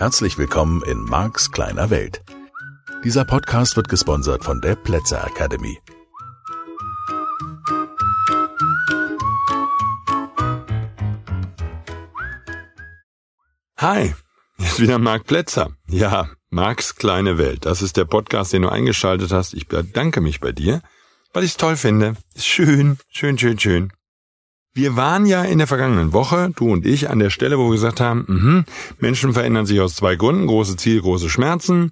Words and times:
Herzlich 0.00 0.38
willkommen 0.38 0.82
in 0.84 1.04
Marks 1.04 1.52
kleiner 1.52 1.90
Welt. 1.90 2.22
Dieser 3.04 3.26
Podcast 3.26 3.76
wird 3.76 3.90
gesponsert 3.90 4.42
von 4.42 4.62
der 4.62 4.74
Plätzer 4.74 5.22
Academy. 5.26 5.78
Hi, 13.76 14.14
hier 14.56 14.66
ist 14.66 14.80
wieder 14.80 14.96
Marc 14.98 15.26
Plätzer. 15.26 15.76
Ja, 15.86 16.30
Marks 16.48 16.96
kleine 16.96 17.36
Welt. 17.36 17.66
Das 17.66 17.82
ist 17.82 17.98
der 17.98 18.06
Podcast, 18.06 18.54
den 18.54 18.62
du 18.62 18.70
eingeschaltet 18.70 19.32
hast. 19.32 19.52
Ich 19.52 19.68
bedanke 19.68 20.22
mich 20.22 20.40
bei 20.40 20.52
dir, 20.52 20.80
weil 21.34 21.44
ich 21.44 21.50
es 21.50 21.56
toll 21.58 21.76
finde. 21.76 22.16
Schön, 22.38 22.96
schön, 23.10 23.36
schön, 23.36 23.58
schön. 23.58 23.92
Wir 24.72 24.94
waren 24.94 25.26
ja 25.26 25.42
in 25.42 25.58
der 25.58 25.66
vergangenen 25.66 26.12
Woche, 26.12 26.52
du 26.54 26.72
und 26.72 26.86
ich, 26.86 27.10
an 27.10 27.18
der 27.18 27.30
Stelle, 27.30 27.58
wo 27.58 27.66
wir 27.66 27.72
gesagt 27.72 28.00
haben, 28.00 28.24
mh, 28.28 28.64
Menschen 28.98 29.32
verändern 29.32 29.66
sich 29.66 29.80
aus 29.80 29.96
zwei 29.96 30.14
Gründen, 30.14 30.46
große 30.46 30.76
Ziele, 30.76 31.00
große 31.00 31.28
Schmerzen. 31.28 31.90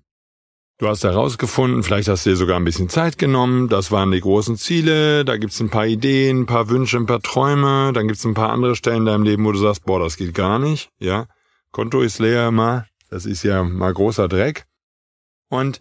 Du 0.79 0.87
hast 0.87 1.03
herausgefunden, 1.03 1.83
vielleicht 1.83 2.09
hast 2.09 2.25
du 2.25 2.31
dir 2.31 2.37
sogar 2.37 2.57
ein 2.57 2.65
bisschen 2.65 2.89
Zeit 2.89 3.19
genommen, 3.19 3.69
das 3.69 3.91
waren 3.91 4.13
die 4.13 4.21
großen 4.21 4.57
Ziele, 4.57 5.25
da 5.25 5.37
gibt's 5.37 5.59
ein 5.59 5.71
paar 5.71 5.87
Ideen, 5.87 6.43
ein 6.43 6.47
paar 6.47 6.69
Wünsche, 6.69 6.99
ein 6.99 7.07
paar 7.07 7.21
Träume, 7.21 7.93
dann 7.93 8.07
gibt's 8.07 8.25
ein 8.25 8.35
paar 8.35 8.51
andere 8.51 8.77
Stellen 8.77 8.99
in 8.99 9.07
deinem 9.07 9.25
Leben, 9.25 9.45
wo 9.45 9.51
du 9.51 9.59
sagst, 9.59 9.85
boah, 9.85 9.99
das 9.99 10.17
geht 10.17 10.35
gar 10.35 10.61
nicht, 10.61 10.91
ja. 11.01 11.27
Konto 11.73 12.01
ist 12.01 12.21
leer 12.21 12.47
immer, 12.47 12.87
das 13.11 13.27
ist 13.27 13.43
ja 13.43 13.65
mal 13.65 13.93
großer 13.93 14.29
Dreck. 14.29 14.67
Und 15.51 15.81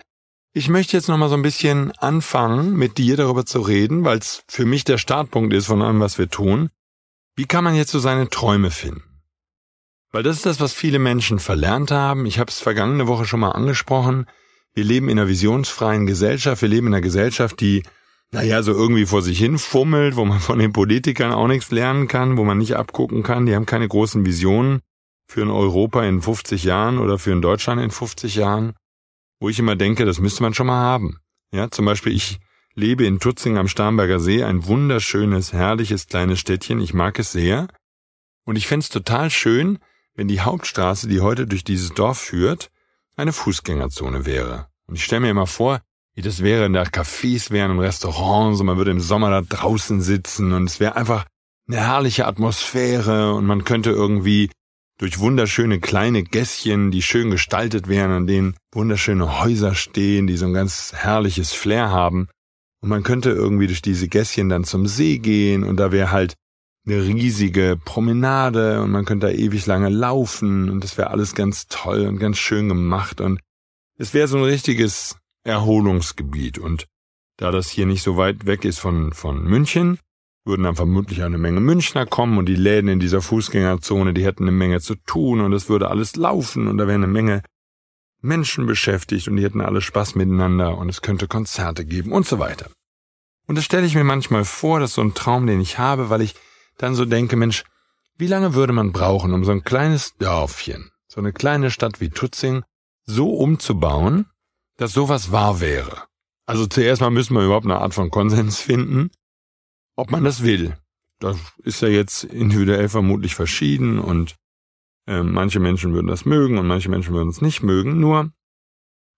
ich 0.53 0.67
möchte 0.67 0.97
jetzt 0.97 1.09
nochmal 1.09 1.29
so 1.29 1.35
ein 1.35 1.43
bisschen 1.43 1.91
anfangen, 1.99 2.75
mit 2.75 2.97
dir 2.97 3.17
darüber 3.17 3.45
zu 3.45 3.61
reden, 3.61 4.03
weil 4.03 4.17
es 4.17 4.41
für 4.47 4.65
mich 4.65 4.83
der 4.83 4.97
Startpunkt 4.97 5.53
ist 5.53 5.67
von 5.67 5.83
allem, 5.83 5.99
was 5.99 6.17
wir 6.17 6.29
tun. 6.29 6.71
Wie 7.37 7.45
kann 7.45 7.63
man 7.63 7.75
jetzt 7.75 7.91
so 7.91 7.99
seine 7.99 8.29
Träume 8.29 8.71
finden? 8.71 9.03
Weil 10.11 10.23
das 10.23 10.37
ist 10.37 10.47
das, 10.47 10.59
was 10.59 10.73
viele 10.73 10.97
Menschen 10.97 11.37
verlernt 11.37 11.91
haben. 11.91 12.25
Ich 12.25 12.39
habe 12.39 12.49
es 12.49 12.59
vergangene 12.59 13.05
Woche 13.05 13.25
schon 13.25 13.39
mal 13.39 13.51
angesprochen. 13.51 14.25
Wir 14.73 14.83
leben 14.83 15.07
in 15.07 15.19
einer 15.19 15.27
visionsfreien 15.27 16.07
Gesellschaft. 16.07 16.63
Wir 16.63 16.69
leben 16.69 16.87
in 16.87 16.95
einer 16.95 17.01
Gesellschaft, 17.01 17.61
die, 17.61 17.83
naja, 18.31 18.63
so 18.63 18.71
irgendwie 18.71 19.05
vor 19.05 19.21
sich 19.21 19.37
hin 19.37 19.59
fummelt, 19.59 20.15
wo 20.15 20.25
man 20.25 20.39
von 20.39 20.57
den 20.57 20.73
Politikern 20.73 21.31
auch 21.31 21.47
nichts 21.47 21.69
lernen 21.69 22.07
kann, 22.07 22.37
wo 22.37 22.43
man 22.43 22.57
nicht 22.57 22.75
abgucken 22.75 23.21
kann. 23.21 23.45
Die 23.45 23.53
haben 23.53 23.67
keine 23.67 23.87
großen 23.87 24.25
Visionen 24.25 24.81
für 25.27 25.43
ein 25.43 25.51
Europa 25.51 26.03
in 26.05 26.23
50 26.23 26.63
Jahren 26.63 26.97
oder 26.97 27.19
für 27.19 27.33
ein 27.33 27.43
Deutschland 27.43 27.79
in 27.79 27.91
50 27.91 28.33
Jahren, 28.33 28.73
wo 29.39 29.47
ich 29.47 29.59
immer 29.59 29.75
denke, 29.75 30.05
das 30.05 30.19
müsste 30.19 30.41
man 30.41 30.55
schon 30.55 30.67
mal 30.67 30.81
haben. 30.81 31.19
Ja, 31.53 31.69
zum 31.69 31.85
Beispiel 31.85 32.13
ich 32.13 32.39
lebe 32.77 33.05
in 33.05 33.19
Tutzing 33.19 33.57
am 33.57 33.67
Starnberger 33.67 34.19
See, 34.19 34.43
ein 34.43 34.67
wunderschönes, 34.67 35.51
herrliches 35.51 36.07
kleines 36.07 36.39
Städtchen. 36.39 36.79
Ich 36.79 36.93
mag 36.93 37.17
es 37.17 37.31
sehr. 37.31 37.67
Und 38.45 38.55
ich 38.55 38.67
fände 38.67 38.87
total 38.87 39.31
schön, 39.31 39.79
wenn 40.13 40.27
die 40.27 40.41
Hauptstraße, 40.41 41.07
die 41.07 41.21
heute 41.21 41.47
durch 41.47 41.63
dieses 41.63 41.89
Dorf 41.89 42.19
führt, 42.19 42.69
eine 43.15 43.33
Fußgängerzone 43.33 44.27
wäre. 44.27 44.67
Und 44.85 44.95
ich 44.95 45.03
stelle 45.03 45.21
mir 45.21 45.31
immer 45.31 45.47
vor, 45.47 45.81
wie 46.13 46.21
das 46.21 46.43
wäre, 46.43 46.63
wenn 46.63 46.73
da 46.73 46.83
Cafés 46.83 47.49
wären 47.49 47.71
und 47.71 47.79
Restaurants 47.79 48.59
und 48.59 48.67
man 48.67 48.77
würde 48.77 48.91
im 48.91 48.99
Sommer 48.99 49.31
da 49.31 49.41
draußen 49.41 49.99
sitzen 50.01 50.53
und 50.53 50.65
es 50.65 50.79
wäre 50.79 50.95
einfach 50.95 51.25
eine 51.67 51.77
herrliche 51.77 52.27
Atmosphäre 52.27 53.33
und 53.33 53.45
man 53.45 53.63
könnte 53.63 53.89
irgendwie 53.89 54.51
durch 54.99 55.19
wunderschöne 55.19 55.79
kleine 55.79 56.23
Gässchen, 56.23 56.91
die 56.91 57.01
schön 57.01 57.31
gestaltet 57.31 57.87
wären, 57.87 58.11
an 58.11 58.27
denen 58.27 58.55
wunderschöne 58.71 59.41
Häuser 59.41 59.73
stehen, 59.73 60.27
die 60.27 60.37
so 60.37 60.45
ein 60.45 60.53
ganz 60.53 60.93
herrliches 60.95 61.53
Flair 61.53 61.89
haben, 61.89 62.29
und 62.81 62.89
man 62.89 63.03
könnte 63.03 63.31
irgendwie 63.31 63.67
durch 63.67 63.81
diese 63.81 64.07
Gässchen 64.07 64.49
dann 64.49 64.63
zum 64.63 64.87
See 64.87 65.17
gehen 65.17 65.63
und 65.63 65.77
da 65.77 65.91
wäre 65.91 66.11
halt 66.11 66.35
eine 66.85 67.03
riesige 67.03 67.77
Promenade 67.83 68.81
und 68.81 68.91
man 68.91 69.05
könnte 69.05 69.27
da 69.27 69.33
ewig 69.33 69.65
lange 69.65 69.89
laufen 69.89 70.69
und 70.69 70.83
das 70.83 70.97
wäre 70.97 71.09
alles 71.09 71.35
ganz 71.35 71.67
toll 71.67 72.05
und 72.07 72.17
ganz 72.17 72.37
schön 72.37 72.69
gemacht 72.69 73.19
und 73.19 73.39
es 73.97 74.13
wäre 74.13 74.27
so 74.27 74.37
ein 74.37 74.43
richtiges 74.43 75.17
Erholungsgebiet 75.43 76.59
und 76.59 76.87
da 77.37 77.51
das 77.51 77.69
hier 77.69 77.85
nicht 77.85 78.03
so 78.03 78.17
weit 78.17 78.45
weg 78.45 78.65
ist 78.65 78.79
von, 78.79 79.13
von 79.13 79.43
München, 79.43 79.99
würden 80.45 80.63
dann 80.63 80.75
vermutlich 80.75 81.23
eine 81.23 81.37
Menge 81.37 81.59
Münchner 81.59 82.05
kommen 82.05 82.37
und 82.37 82.47
die 82.47 82.55
Läden 82.55 82.89
in 82.89 82.99
dieser 82.99 83.21
Fußgängerzone, 83.21 84.13
die 84.13 84.23
hätten 84.23 84.43
eine 84.43 84.51
Menge 84.51 84.79
zu 84.79 84.95
tun 84.95 85.41
und 85.41 85.53
es 85.53 85.69
würde 85.69 85.89
alles 85.89 86.15
laufen 86.15 86.67
und 86.67 86.77
da 86.77 86.87
wäre 86.87 86.95
eine 86.95 87.07
Menge 87.07 87.41
Menschen 88.21 88.65
beschäftigt 88.65 89.27
und 89.27 89.37
die 89.37 89.43
hätten 89.43 89.61
alle 89.61 89.81
Spaß 89.81 90.15
miteinander 90.15 90.77
und 90.77 90.89
es 90.89 91.01
könnte 91.01 91.27
Konzerte 91.27 91.85
geben 91.85 92.11
und 92.11 92.27
so 92.27 92.39
weiter. 92.39 92.69
Und 93.47 93.55
das 93.55 93.65
stelle 93.65 93.85
ich 93.85 93.95
mir 93.95 94.03
manchmal 94.03 94.43
vor, 94.43 94.79
das 94.79 94.91
ist 94.91 94.95
so 94.95 95.01
ein 95.01 95.13
Traum, 95.13 95.47
den 95.47 95.61
ich 95.61 95.77
habe, 95.77 96.09
weil 96.09 96.21
ich 96.21 96.35
dann 96.77 96.95
so 96.95 97.05
denke, 97.05 97.35
Mensch, 97.35 97.63
wie 98.17 98.27
lange 98.27 98.53
würde 98.53 98.73
man 98.73 98.91
brauchen, 98.91 99.33
um 99.33 99.45
so 99.45 99.51
ein 99.51 99.63
kleines 99.63 100.15
Dörfchen, 100.17 100.91
so 101.07 101.21
eine 101.21 101.33
kleine 101.33 101.71
Stadt 101.71 102.01
wie 102.01 102.09
Tutzing, 102.09 102.63
so 103.05 103.29
umzubauen, 103.33 104.25
dass 104.77 104.91
sowas 104.91 105.31
wahr 105.31 105.59
wäre? 105.61 106.03
Also 106.45 106.65
zuerst 106.65 107.01
mal 107.01 107.09
müssen 107.09 107.35
wir 107.35 107.45
überhaupt 107.45 107.65
eine 107.65 107.79
Art 107.79 107.93
von 107.93 108.09
Konsens 108.09 108.59
finden, 108.59 109.11
ob 109.95 110.11
man 110.11 110.23
das 110.23 110.43
will. 110.43 110.77
Das 111.19 111.37
ist 111.63 111.81
ja 111.81 111.87
jetzt 111.87 112.23
individuell 112.23 112.89
vermutlich 112.89 113.33
verschieden 113.33 113.99
und 113.99 114.35
äh, 115.07 115.23
manche 115.23 115.59
Menschen 115.59 115.93
würden 115.93 116.07
das 116.07 116.25
mögen 116.25 116.57
und 116.57 116.67
manche 116.67 116.89
Menschen 116.89 117.13
würden 117.13 117.29
es 117.29 117.41
nicht 117.41 117.63
mögen. 117.63 117.99
Nur, 117.99 118.31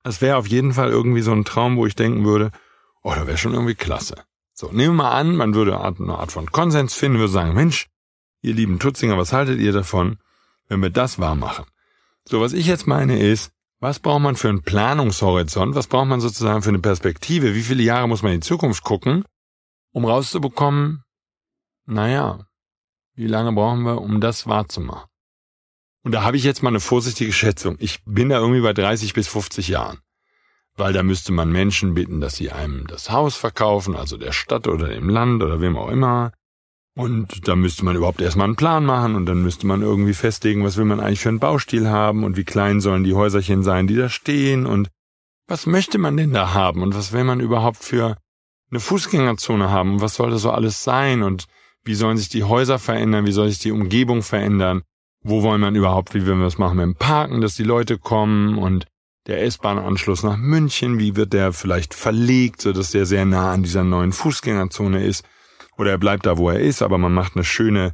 es 0.04 0.22
wäre 0.22 0.38
auf 0.38 0.48
jeden 0.48 0.74
Fall 0.74 0.90
irgendwie 0.90 1.22
so 1.22 1.32
ein 1.32 1.46
Traum, 1.46 1.76
wo 1.76 1.86
ich 1.86 1.96
denken 1.96 2.24
würde, 2.26 2.52
oh, 3.04 3.14
das 3.14 3.28
wäre 3.28 3.38
schon 3.38 3.54
irgendwie 3.54 3.76
klasse. 3.76 4.16
So, 4.54 4.68
nehmen 4.68 4.96
wir 4.96 5.04
mal 5.04 5.12
an, 5.12 5.36
man 5.36 5.54
würde 5.54 5.80
eine 5.80 6.18
Art 6.18 6.32
von 6.32 6.52
Konsens 6.52 6.94
finden, 6.94 7.20
würde 7.20 7.32
sagen, 7.32 7.54
Mensch, 7.54 7.88
ihr 8.42 8.54
lieben 8.54 8.80
Tutzinger, 8.80 9.18
was 9.18 9.34
haltet 9.34 9.60
ihr 9.60 9.72
davon, 9.72 10.20
wenn 10.68 10.82
wir 10.82 10.90
das 10.90 11.20
wahr 11.20 11.36
machen? 11.36 11.66
So, 12.26 12.42
was 12.42 12.54
ich 12.54 12.68
jetzt 12.68 12.86
meine 12.86 13.20
ist, 13.20 13.52
was 13.80 14.00
braucht 14.00 14.22
man 14.22 14.36
für 14.36 14.50
einen 14.50 14.62
Planungshorizont? 14.62 15.74
Was 15.74 15.88
braucht 15.88 16.08
man 16.08 16.20
sozusagen 16.20 16.62
für 16.62 16.70
eine 16.70 16.80
Perspektive? 16.80 17.56
Wie 17.56 17.62
viele 17.62 17.82
Jahre 17.82 18.10
muss 18.10 18.22
man 18.22 18.34
in 18.34 18.42
die 18.42 18.48
Zukunft 18.48 18.84
gucken, 18.84 19.24
um 19.92 20.06
rauszubekommen, 20.06 21.04
naja, 21.86 22.46
wie 23.16 23.28
lange 23.28 23.54
brauchen 23.54 23.84
wir, 23.84 24.02
um 24.02 24.20
das 24.20 24.48
wahrzumachen? 24.48 25.09
Und 26.04 26.14
da 26.14 26.24
habe 26.24 26.38
ich 26.38 26.44
jetzt 26.44 26.64
mal 26.64 26.70
eine 26.70 26.80
vorsichtige 26.80 27.34
Schätzung. 27.34 27.76
Ich 27.80 28.00
bin 28.06 28.30
da 28.30 28.40
irgendwie 28.40 28.62
bei 28.62 28.74
30 28.74 29.14
bis 29.14 29.28
50 29.28 29.68
Jahren. 29.68 30.00
Weil 30.76 30.94
da 30.94 31.04
müsste 31.04 31.34
man 31.34 31.52
Menschen 31.52 31.94
bitten, 31.94 32.22
dass 32.22 32.38
sie 32.38 32.52
einem 32.52 32.88
das 32.88 33.10
Haus 33.10 33.36
verkaufen, 33.36 33.96
also 33.96 34.18
der 34.18 34.32
Stadt 34.32 34.68
oder 34.68 34.88
dem 34.88 35.10
Land 35.10 35.44
oder 35.44 35.60
wem 35.60 35.78
auch 35.78 35.90
immer. 35.90 36.32
Und 36.96 37.48
da 37.48 37.56
müsste 37.56 37.84
man 37.84 37.96
überhaupt 37.96 38.22
erstmal 38.22 38.46
einen 38.46 38.56
Plan 38.56 38.86
machen 38.86 39.16
und 39.16 39.26
dann 39.26 39.42
müsste 39.42 39.68
man 39.68 39.82
irgendwie 39.82 40.14
festlegen, 40.14 40.64
was 40.64 40.78
will 40.78 40.86
man 40.86 41.00
eigentlich 41.00 41.20
für 41.20 41.30
einen 41.30 41.40
Baustil 41.40 41.90
haben 41.90 42.24
und 42.24 42.38
wie 42.38 42.44
klein 42.46 42.82
sollen 42.82 43.04
die 43.04 43.14
Häuserchen 43.14 43.64
sein, 43.64 43.88
die 43.88 43.96
da 43.96 44.10
stehen 44.10 44.66
und 44.66 44.90
was 45.48 45.66
möchte 45.66 45.98
man 45.98 46.18
denn 46.18 46.34
da 46.34 46.54
haben 46.54 46.82
und 46.82 46.96
was 46.96 47.12
will 47.12 47.24
man 47.24 47.40
überhaupt 47.40 47.84
für 47.84 48.18
eine 48.70 48.80
Fußgängerzone 48.80 49.70
haben 49.70 49.94
und 49.94 50.02
was 50.02 50.16
soll 50.16 50.30
das 50.32 50.42
so 50.42 50.52
alles 50.52 50.84
sein 50.84 51.24
und 51.24 51.46
wie 51.84 51.96
sollen 51.96 52.18
sich 52.18 52.30
die 52.30 52.44
Häuser 52.44 52.80
verändern, 52.80 53.26
wie 53.26 53.32
soll 53.32 53.50
sich 53.50 53.60
die 53.60 53.72
Umgebung 53.72 54.22
verändern 54.22 54.84
wo 55.22 55.44
wollen 55.44 55.62
man 55.62 55.76
überhaupt, 55.76 56.14
wie 56.14 56.26
wollen 56.26 56.40
wir 56.40 56.48
es 56.48 56.58
machen? 56.58 56.78
Mit 56.78 56.86
dem 56.86 56.96
Parken, 56.96 57.42
dass 57.42 57.56
die 57.56 57.64
Leute 57.64 57.98
kommen 57.98 58.58
und 58.58 58.86
der 59.28 59.44
S-Bahn-Anschluss 59.44 60.24
nach 60.24 60.38
München, 60.38 60.98
wie 60.98 61.16
wird 61.16 61.34
der 61.34 61.54
vielleicht 61.54 61.94
verlegt, 61.94 62.62
so 62.62 62.72
dass 62.72 62.92
der 62.92 63.06
sehr 63.06 63.26
nah 63.26 63.52
an 63.52 63.64
dieser 63.64 63.84
neuen 63.84 64.12
Fußgängerzone 64.12 65.04
ist? 65.04 65.24
Oder 65.78 65.92
er 65.92 65.98
bleibt 65.98 66.26
da, 66.26 66.38
wo 66.38 66.50
er 66.50 66.60
ist, 66.60 66.82
aber 66.82 66.98
man 66.98 67.14
macht 67.14 67.36
eine 67.36 67.44
schöne 67.44 67.94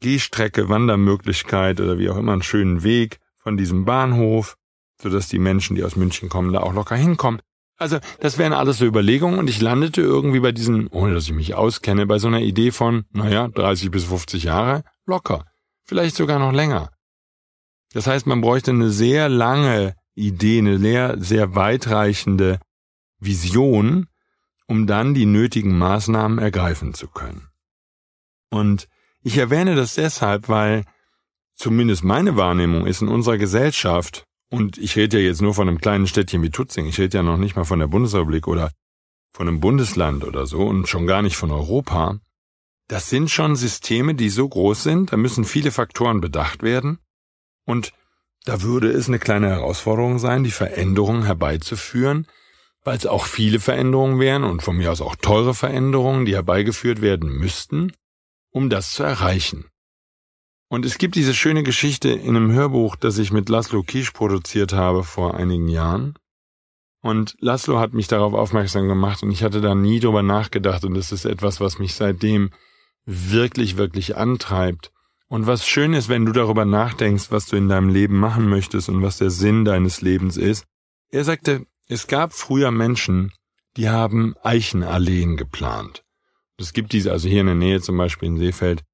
Gehstrecke, 0.00 0.68
Wandermöglichkeit 0.68 1.80
oder 1.80 1.98
wie 1.98 2.10
auch 2.10 2.16
immer 2.16 2.32
einen 2.32 2.42
schönen 2.42 2.82
Weg 2.82 3.18
von 3.38 3.56
diesem 3.56 3.84
Bahnhof, 3.84 4.56
so 5.00 5.08
dass 5.08 5.28
die 5.28 5.38
Menschen, 5.38 5.76
die 5.76 5.84
aus 5.84 5.96
München 5.96 6.28
kommen, 6.28 6.52
da 6.52 6.60
auch 6.60 6.74
locker 6.74 6.96
hinkommen. 6.96 7.40
Also, 7.76 7.98
das 8.20 8.38
wären 8.38 8.52
alles 8.52 8.78
so 8.78 8.84
Überlegungen 8.84 9.38
und 9.38 9.50
ich 9.50 9.60
landete 9.60 10.00
irgendwie 10.00 10.40
bei 10.40 10.52
diesen, 10.52 10.86
ohne 10.88 11.14
dass 11.14 11.24
ich 11.24 11.32
mich 11.32 11.54
auskenne, 11.54 12.06
bei 12.06 12.18
so 12.18 12.28
einer 12.28 12.40
Idee 12.40 12.70
von, 12.70 13.04
naja, 13.12 13.48
30 13.48 13.90
bis 13.90 14.04
50 14.04 14.44
Jahre, 14.44 14.84
locker 15.06 15.44
vielleicht 15.84 16.16
sogar 16.16 16.38
noch 16.38 16.52
länger. 16.52 16.90
Das 17.92 18.06
heißt, 18.06 18.26
man 18.26 18.40
bräuchte 18.40 18.72
eine 18.72 18.90
sehr 18.90 19.28
lange 19.28 19.94
Idee, 20.14 20.58
eine 20.58 20.78
sehr, 20.78 21.20
sehr 21.20 21.54
weitreichende 21.54 22.58
Vision, 23.18 24.06
um 24.66 24.86
dann 24.86 25.14
die 25.14 25.26
nötigen 25.26 25.76
Maßnahmen 25.78 26.38
ergreifen 26.38 26.94
zu 26.94 27.08
können. 27.08 27.48
Und 28.50 28.88
ich 29.22 29.38
erwähne 29.38 29.74
das 29.74 29.94
deshalb, 29.94 30.48
weil 30.48 30.84
zumindest 31.54 32.04
meine 32.04 32.36
Wahrnehmung 32.36 32.86
ist 32.86 33.02
in 33.02 33.08
unserer 33.08 33.38
Gesellschaft, 33.38 34.24
und 34.50 34.78
ich 34.78 34.96
rede 34.96 35.18
ja 35.18 35.26
jetzt 35.26 35.42
nur 35.42 35.54
von 35.54 35.68
einem 35.68 35.80
kleinen 35.80 36.06
Städtchen 36.06 36.42
wie 36.42 36.50
Tutzing, 36.50 36.86
ich 36.86 36.98
rede 36.98 37.18
ja 37.18 37.22
noch 37.22 37.38
nicht 37.38 37.56
mal 37.56 37.64
von 37.64 37.78
der 37.78 37.88
Bundesrepublik 37.88 38.46
oder 38.46 38.70
von 39.32 39.48
einem 39.48 39.60
Bundesland 39.60 40.24
oder 40.24 40.46
so 40.46 40.64
und 40.64 40.88
schon 40.88 41.06
gar 41.06 41.22
nicht 41.22 41.36
von 41.36 41.50
Europa, 41.50 42.18
das 42.88 43.08
sind 43.08 43.30
schon 43.30 43.56
Systeme, 43.56 44.14
die 44.14 44.28
so 44.28 44.48
groß 44.48 44.82
sind, 44.82 45.12
da 45.12 45.16
müssen 45.16 45.44
viele 45.44 45.70
Faktoren 45.70 46.20
bedacht 46.20 46.62
werden 46.62 46.98
und 47.64 47.92
da 48.44 48.60
würde 48.62 48.90
es 48.90 49.08
eine 49.08 49.18
kleine 49.18 49.48
Herausforderung 49.48 50.18
sein, 50.18 50.44
die 50.44 50.50
Veränderungen 50.50 51.24
herbeizuführen, 51.24 52.26
weil 52.84 52.98
es 52.98 53.06
auch 53.06 53.24
viele 53.24 53.58
Veränderungen 53.58 54.20
wären 54.20 54.44
und 54.44 54.62
von 54.62 54.76
mir 54.76 54.92
aus 54.92 55.00
auch 55.00 55.16
teure 55.16 55.54
Veränderungen, 55.54 56.26
die 56.26 56.34
herbeigeführt 56.34 57.00
werden 57.00 57.30
müssten, 57.30 57.92
um 58.50 58.68
das 58.68 58.92
zu 58.92 59.02
erreichen. 59.02 59.66
Und 60.68 60.84
es 60.84 60.98
gibt 60.98 61.14
diese 61.14 61.34
schöne 61.34 61.62
Geschichte 61.62 62.10
in 62.10 62.36
einem 62.36 62.52
Hörbuch, 62.52 62.96
das 62.96 63.16
ich 63.18 63.32
mit 63.32 63.48
Laszlo 63.48 63.82
Kisch 63.82 64.10
produziert 64.10 64.72
habe 64.74 65.04
vor 65.04 65.34
einigen 65.34 65.68
Jahren. 65.68 66.14
Und 67.00 67.36
Laszlo 67.38 67.78
hat 67.78 67.94
mich 67.94 68.08
darauf 68.08 68.34
aufmerksam 68.34 68.88
gemacht 68.88 69.22
und 69.22 69.30
ich 69.30 69.42
hatte 69.42 69.60
da 69.60 69.74
nie 69.74 70.00
drüber 70.00 70.22
nachgedacht 70.22 70.84
und 70.84 70.94
das 70.94 71.12
ist 71.12 71.24
etwas, 71.24 71.60
was 71.60 71.78
mich 71.78 71.94
seitdem 71.94 72.50
wirklich, 73.06 73.76
wirklich 73.76 74.16
antreibt. 74.16 74.92
Und 75.28 75.46
was 75.46 75.66
schön 75.66 75.94
ist, 75.94 76.08
wenn 76.08 76.26
du 76.26 76.32
darüber 76.32 76.64
nachdenkst, 76.64 77.30
was 77.30 77.46
du 77.46 77.56
in 77.56 77.68
deinem 77.68 77.88
Leben 77.88 78.18
machen 78.18 78.48
möchtest 78.48 78.88
und 78.88 79.02
was 79.02 79.18
der 79.18 79.30
Sinn 79.30 79.64
deines 79.64 80.00
Lebens 80.00 80.36
ist. 80.36 80.64
Er 81.10 81.24
sagte, 81.24 81.66
es 81.86 82.06
gab 82.06 82.32
früher 82.32 82.70
Menschen, 82.70 83.32
die 83.76 83.88
haben 83.88 84.34
Eichenalleen 84.42 85.36
geplant. 85.36 86.04
Es 86.58 86.72
gibt 86.72 86.92
diese, 86.92 87.10
also 87.10 87.28
hier 87.28 87.40
in 87.40 87.46
der 87.46 87.54
Nähe 87.56 87.80
zum 87.80 87.96
Beispiel 87.96 88.28
in 88.28 88.38
Seefeld, 88.38 88.84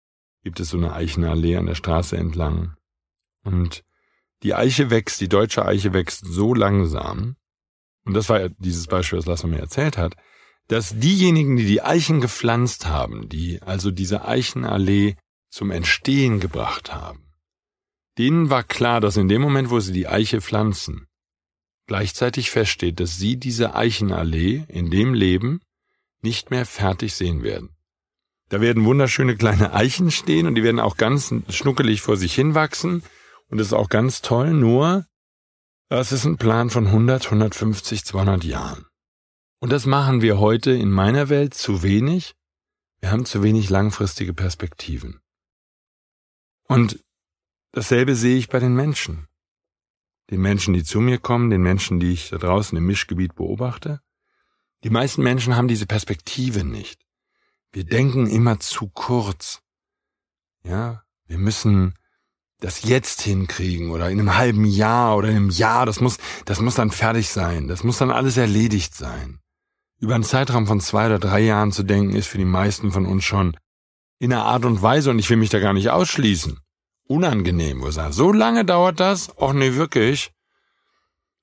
gibt 0.42 0.60
es 0.60 0.70
so 0.70 0.78
eine 0.78 0.94
Eichenallee 0.94 1.56
an 1.56 1.66
der 1.66 1.74
Straße 1.74 2.16
entlang. 2.16 2.74
Und 3.42 3.84
die 4.42 4.54
Eiche 4.54 4.90
wächst, 4.90 5.20
die 5.20 5.28
deutsche 5.28 5.66
Eiche 5.66 5.92
wächst 5.92 6.24
so 6.24 6.54
langsam, 6.54 7.36
und 8.04 8.14
das 8.14 8.28
war 8.30 8.48
dieses 8.48 8.86
Beispiel, 8.86 9.18
was 9.18 9.26
Lasse 9.26 9.46
mir 9.46 9.58
erzählt 9.58 9.98
hat, 9.98 10.16
dass 10.70 10.96
diejenigen, 10.96 11.56
die 11.56 11.66
die 11.66 11.82
Eichen 11.82 12.20
gepflanzt 12.20 12.86
haben, 12.86 13.28
die 13.28 13.60
also 13.60 13.90
diese 13.90 14.24
Eichenallee 14.24 15.16
zum 15.50 15.72
Entstehen 15.72 16.38
gebracht 16.38 16.94
haben, 16.94 17.24
denen 18.18 18.50
war 18.50 18.62
klar, 18.62 19.00
dass 19.00 19.16
in 19.16 19.26
dem 19.26 19.42
Moment, 19.42 19.70
wo 19.70 19.80
sie 19.80 19.92
die 19.92 20.06
Eiche 20.06 20.40
pflanzen, 20.40 21.08
gleichzeitig 21.88 22.52
feststeht, 22.52 23.00
dass 23.00 23.16
sie 23.16 23.36
diese 23.36 23.74
Eichenallee 23.74 24.62
in 24.68 24.92
dem 24.92 25.12
Leben 25.12 25.60
nicht 26.22 26.52
mehr 26.52 26.64
fertig 26.66 27.14
sehen 27.14 27.42
werden. 27.42 27.70
Da 28.48 28.60
werden 28.60 28.84
wunderschöne 28.84 29.36
kleine 29.36 29.72
Eichen 29.72 30.12
stehen 30.12 30.46
und 30.46 30.54
die 30.54 30.62
werden 30.62 30.78
auch 30.78 30.96
ganz 30.96 31.34
schnuckelig 31.48 32.00
vor 32.00 32.16
sich 32.16 32.32
hinwachsen 32.32 33.02
und 33.48 33.58
das 33.58 33.68
ist 33.68 33.72
auch 33.72 33.88
ganz 33.88 34.22
toll, 34.22 34.52
nur 34.52 35.04
das 35.88 36.12
ist 36.12 36.26
ein 36.26 36.36
Plan 36.36 36.70
von 36.70 36.86
100, 36.86 37.24
150, 37.24 38.04
200 38.04 38.44
Jahren. 38.44 38.86
Und 39.60 39.70
das 39.70 39.86
machen 39.86 40.22
wir 40.22 40.38
heute 40.38 40.72
in 40.72 40.90
meiner 40.90 41.28
Welt 41.28 41.54
zu 41.54 41.82
wenig. 41.82 42.34
Wir 43.00 43.10
haben 43.10 43.24
zu 43.24 43.42
wenig 43.42 43.70
langfristige 43.70 44.34
Perspektiven. 44.34 45.20
Und 46.66 47.02
dasselbe 47.72 48.14
sehe 48.14 48.36
ich 48.36 48.48
bei 48.48 48.58
den 48.58 48.74
Menschen 48.74 49.28
den 50.30 50.40
Menschen, 50.40 50.74
die 50.74 50.84
zu 50.84 51.00
mir 51.00 51.18
kommen, 51.18 51.50
den 51.50 51.62
Menschen, 51.62 51.98
die 51.98 52.12
ich 52.12 52.30
da 52.30 52.38
draußen 52.38 52.76
im 52.78 52.86
Mischgebiet 52.86 53.34
beobachte. 53.34 54.00
Die 54.84 54.90
meisten 54.90 55.22
Menschen 55.22 55.56
haben 55.56 55.68
diese 55.68 55.86
Perspektive 55.86 56.64
nicht. 56.64 57.04
Wir 57.72 57.84
denken 57.84 58.26
immer 58.26 58.60
zu 58.60 58.88
kurz. 58.88 59.60
Ja, 60.62 61.02
wir 61.26 61.38
müssen 61.38 61.94
das 62.60 62.82
jetzt 62.82 63.22
hinkriegen 63.22 63.90
oder 63.90 64.10
in 64.10 64.20
einem 64.20 64.36
halben 64.36 64.64
Jahr 64.64 65.16
oder 65.16 65.28
in 65.28 65.36
einem 65.36 65.50
Jahr, 65.50 65.86
das 65.86 66.00
muss, 66.00 66.18
das 66.44 66.60
muss 66.60 66.74
dann 66.74 66.90
fertig 66.90 67.30
sein. 67.30 67.68
Das 67.68 67.84
muss 67.84 67.98
dann 67.98 68.10
alles 68.10 68.36
erledigt 68.36 68.94
sein. 68.94 69.40
Über 70.00 70.14
einen 70.14 70.24
Zeitraum 70.24 70.66
von 70.66 70.80
zwei 70.80 71.06
oder 71.06 71.18
drei 71.18 71.40
Jahren 71.40 71.72
zu 71.72 71.82
denken, 71.82 72.16
ist 72.16 72.26
für 72.26 72.38
die 72.38 72.46
meisten 72.46 72.90
von 72.90 73.04
uns 73.04 73.22
schon 73.22 73.56
in 74.18 74.32
einer 74.32 74.44
Art 74.44 74.64
und 74.64 74.82
Weise, 74.82 75.10
und 75.10 75.18
ich 75.18 75.28
will 75.28 75.36
mich 75.36 75.50
da 75.50 75.60
gar 75.60 75.74
nicht 75.74 75.90
ausschließen, 75.90 76.58
unangenehm, 77.06 77.82
wo 77.82 77.86
er 77.86 77.92
sagt, 77.92 78.14
so 78.14 78.32
lange 78.32 78.64
dauert 78.64 78.98
das? 78.98 79.30
Och 79.36 79.52
nee, 79.52 79.74
wirklich. 79.74 80.32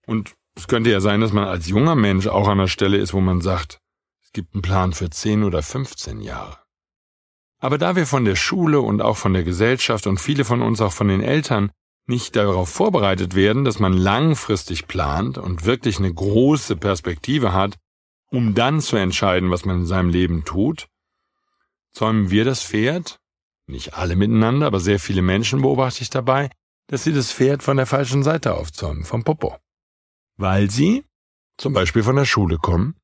Und 0.08 0.36
es 0.56 0.68
könnte 0.68 0.90
ja 0.90 1.02
sein, 1.02 1.22
dass 1.22 1.34
man 1.34 1.44
als 1.44 1.68
junger 1.68 1.96
Mensch 1.96 2.26
auch 2.28 2.48
an 2.48 2.58
der 2.58 2.68
Stelle 2.68 2.98
ist, 2.98 3.14
wo 3.14 3.22
man 3.22 3.42
sagt, 3.42 3.80
es 4.24 4.32
gibt 4.32 4.56
einen 4.56 4.64
Plan 4.64 4.94
für 4.94 5.10
10 5.10 5.44
oder 5.44 5.62
15 5.62 6.22
Jahre. 6.22 6.58
Aber 7.60 7.78
da 7.78 7.96
wir 7.96 8.08
von 8.08 8.26
der 8.26 8.36
Schule 8.36 8.82
und 8.82 9.02
auch 9.02 9.18
von 9.18 9.34
der 9.34 9.44
Gesellschaft 9.44 10.08
und 10.08 10.20
viele 10.20 10.46
von 10.46 10.62
uns 10.62 10.82
auch 10.82 10.94
von 10.94 11.08
den 11.08 11.22
Eltern 11.22 11.72
nicht 12.08 12.36
darauf 12.36 12.70
vorbereitet 12.70 13.36
werden, 13.36 13.66
dass 13.66 13.80
man 13.80 13.94
langfristig 13.94 14.88
plant 14.88 15.38
und 15.38 15.66
wirklich 15.66 16.00
eine 16.00 16.14
große 16.14 16.76
Perspektive 16.76 17.54
hat, 17.54 17.78
um 18.30 18.56
dann 18.56 18.82
zu 18.82 18.98
entscheiden, 18.98 19.52
was 19.52 19.66
man 19.66 19.82
in 19.82 19.86
seinem 19.86 20.10
Leben 20.10 20.46
tut, 20.46 20.88
zäumen 21.92 22.30
wir 22.30 22.46
das 22.46 22.64
Pferd 22.64 23.20
nicht 23.68 23.96
alle 23.96 24.16
miteinander, 24.16 24.66
aber 24.66 24.80
sehr 24.80 25.00
viele 25.00 25.22
Menschen 25.22 25.62
beobachte 25.62 26.02
ich 26.02 26.10
dabei, 26.10 26.50
dass 26.88 27.04
sie 27.04 27.14
das 27.14 27.34
Pferd 27.34 27.64
von 27.64 27.78
der 27.78 27.86
falschen 27.86 28.24
Seite 28.24 28.56
aufzäumen, 28.56 29.04
vom 29.04 29.24
Popo. 29.24 29.58
Weil 30.38 30.72
sie 30.72 31.04
zum 31.58 31.74
Beispiel 31.74 32.04
von 32.04 32.16
der 32.16 32.26
Schule 32.26 32.58
kommen 32.58 32.96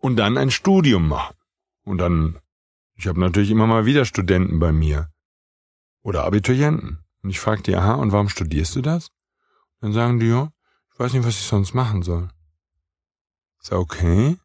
und 0.00 0.16
dann 0.16 0.36
ein 0.36 0.50
Studium 0.50 1.08
machen. 1.08 1.36
Und 1.84 1.98
dann, 1.98 2.38
ich 2.96 3.06
habe 3.06 3.18
natürlich 3.18 3.50
immer 3.50 3.66
mal 3.66 3.86
wieder 3.86 4.04
Studenten 4.04 4.58
bei 4.58 4.72
mir 4.72 5.10
oder 6.02 6.24
Abiturienten. 6.24 6.98
Und 7.22 7.30
ich 7.30 7.40
frage 7.40 7.62
die, 7.62 7.74
aha, 7.74 7.94
und 7.94 8.12
warum 8.12 8.28
studierst 8.28 8.76
du 8.76 8.82
das? 8.82 9.08
Dann 9.80 9.92
sagen 9.92 10.20
die, 10.20 10.26
ja, 10.26 10.50
ich 10.92 10.98
weiß 10.98 11.12
nicht, 11.14 11.24
was 11.24 11.38
ich 11.38 11.46
sonst 11.46 11.72
machen 11.72 12.02
soll. 12.02 12.28
Ja 13.70 13.78
okay. 13.78 14.36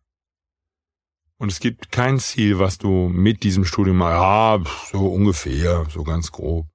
Und 1.38 1.52
es 1.52 1.60
gibt 1.60 1.92
kein 1.92 2.20
Ziel, 2.20 2.60
was 2.60 2.78
du 2.78 3.10
mit 3.10 3.44
diesem 3.44 3.64
Studium 3.64 3.98
mal, 3.98 4.12
ja, 4.12 4.64
so 4.92 5.08
ungefähr, 5.08 5.86
so 5.90 6.04
ganz 6.04 6.32
grob. 6.32 6.66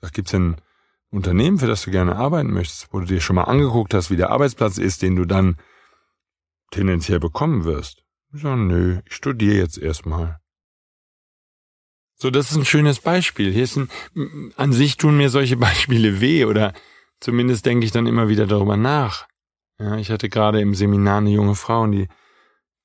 Sag, 0.00 0.12
gibt's 0.12 0.30
denn 0.30 0.52
ein 0.52 0.62
Unternehmen, 1.10 1.58
für 1.58 1.66
das 1.66 1.82
du 1.82 1.90
gerne 1.90 2.16
arbeiten 2.16 2.52
möchtest, 2.52 2.92
wo 2.92 3.00
du 3.00 3.06
dir 3.06 3.20
schon 3.20 3.36
mal 3.36 3.44
angeguckt 3.44 3.92
hast, 3.92 4.10
wie 4.10 4.16
der 4.16 4.30
Arbeitsplatz 4.30 4.78
ist, 4.78 5.02
den 5.02 5.16
du 5.16 5.24
dann 5.24 5.56
tendenziell 6.70 7.18
bekommen 7.18 7.64
wirst? 7.64 8.04
Ich 8.32 8.42
sag, 8.42 8.56
nö, 8.56 9.00
ich 9.04 9.14
studiere 9.14 9.56
jetzt 9.56 9.78
erstmal. 9.78 10.40
So, 12.16 12.30
das 12.30 12.50
ist 12.50 12.56
ein 12.56 12.64
schönes 12.64 13.00
Beispiel. 13.00 13.52
Hier 13.52 13.64
ist 13.64 13.76
ein, 13.76 13.90
an 14.56 14.72
sich 14.72 14.96
tun 14.96 15.16
mir 15.16 15.30
solche 15.30 15.56
Beispiele 15.58 16.20
weh 16.20 16.44
oder 16.44 16.72
zumindest 17.18 17.66
denke 17.66 17.84
ich 17.84 17.92
dann 17.92 18.06
immer 18.06 18.28
wieder 18.28 18.46
darüber 18.46 18.76
nach. 18.76 19.26
Ja, 19.78 19.96
ich 19.96 20.10
hatte 20.10 20.28
gerade 20.28 20.60
im 20.60 20.74
Seminar 20.74 21.18
eine 21.18 21.30
junge 21.30 21.54
Frau 21.54 21.82
und 21.82 21.92
die, 21.92 22.08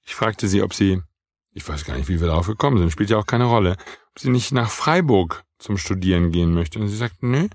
ich 0.03 0.15
fragte 0.15 0.47
sie, 0.47 0.61
ob 0.61 0.73
sie 0.73 1.01
ich 1.53 1.67
weiß 1.67 1.85
gar 1.85 1.95
nicht, 1.95 2.07
wie 2.09 2.19
wir 2.19 2.27
darauf 2.27 2.47
gekommen 2.47 2.77
sind, 2.77 2.91
spielt 2.91 3.09
ja 3.09 3.17
auch 3.17 3.25
keine 3.25 3.45
Rolle, 3.45 3.77
ob 4.11 4.19
sie 4.19 4.29
nicht 4.29 4.51
nach 4.51 4.69
Freiburg 4.69 5.43
zum 5.57 5.77
Studieren 5.77 6.31
gehen 6.31 6.53
möchte. 6.53 6.79
Und 6.79 6.87
sie 6.87 6.97
sagt, 6.97 7.21
nö, 7.21 7.47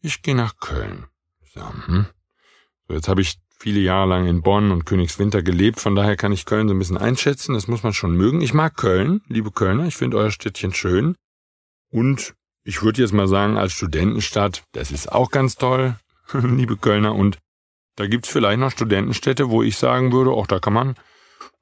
ich 0.00 0.22
gehe 0.22 0.34
nach 0.34 0.58
Köln. 0.58 1.06
Ich 1.40 1.52
sag, 1.52 1.72
hm. 1.86 2.06
So, 2.86 2.94
jetzt 2.94 3.08
habe 3.08 3.20
ich 3.20 3.38
viele 3.58 3.80
Jahre 3.80 4.08
lang 4.08 4.26
in 4.26 4.42
Bonn 4.42 4.70
und 4.70 4.86
Königswinter 4.86 5.42
gelebt, 5.42 5.80
von 5.80 5.96
daher 5.96 6.16
kann 6.16 6.30
ich 6.30 6.46
Köln 6.46 6.68
so 6.68 6.74
ein 6.74 6.78
bisschen 6.78 6.96
einschätzen, 6.96 7.54
das 7.54 7.66
muss 7.66 7.82
man 7.82 7.92
schon 7.92 8.14
mögen. 8.14 8.40
Ich 8.40 8.54
mag 8.54 8.76
Köln, 8.76 9.20
liebe 9.26 9.50
Kölner, 9.50 9.86
ich 9.86 9.96
finde 9.96 10.16
euer 10.18 10.30
Städtchen 10.30 10.72
schön. 10.72 11.16
Und 11.90 12.34
ich 12.62 12.82
würde 12.82 13.02
jetzt 13.02 13.12
mal 13.12 13.26
sagen, 13.26 13.56
als 13.56 13.72
Studentenstadt, 13.72 14.62
das 14.72 14.92
ist 14.92 15.10
auch 15.10 15.30
ganz 15.30 15.56
toll, 15.56 15.96
liebe 16.32 16.76
Kölner. 16.76 17.14
Und 17.14 17.38
da 17.98 18.06
gibt's 18.06 18.28
vielleicht 18.28 18.60
noch 18.60 18.70
Studentenstädte, 18.70 19.50
wo 19.50 19.62
ich 19.62 19.76
sagen 19.76 20.12
würde, 20.12 20.30
auch 20.30 20.46
da 20.46 20.60
kann 20.60 20.72
man 20.72 20.94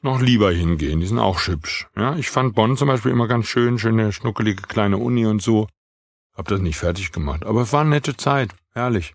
noch 0.03 0.21
lieber 0.21 0.53
hingehen. 0.53 1.01
Die 1.01 1.07
sind 1.07 1.19
auch 1.19 1.41
hübsch. 1.47 1.89
Ja, 1.97 2.15
ich 2.17 2.29
fand 2.29 2.55
Bonn 2.55 2.77
zum 2.77 2.89
Beispiel 2.89 3.11
immer 3.11 3.27
ganz 3.27 3.47
schön, 3.47 3.79
schöne 3.79 4.13
schnuckelige 4.13 4.63
kleine 4.63 4.99
Uni 4.99 5.25
und 5.25 5.41
so. 5.41 5.67
Hab 6.35 6.49
das 6.49 6.61
nicht 6.61 6.77
fertig 6.77 7.13
gemacht, 7.13 7.47
aber 7.47 7.63
es 7.63 7.73
war 7.73 7.81
eine 7.81 7.91
nette 7.91 8.19
Zeit, 8.19 8.51
herrlich. 8.73 9.15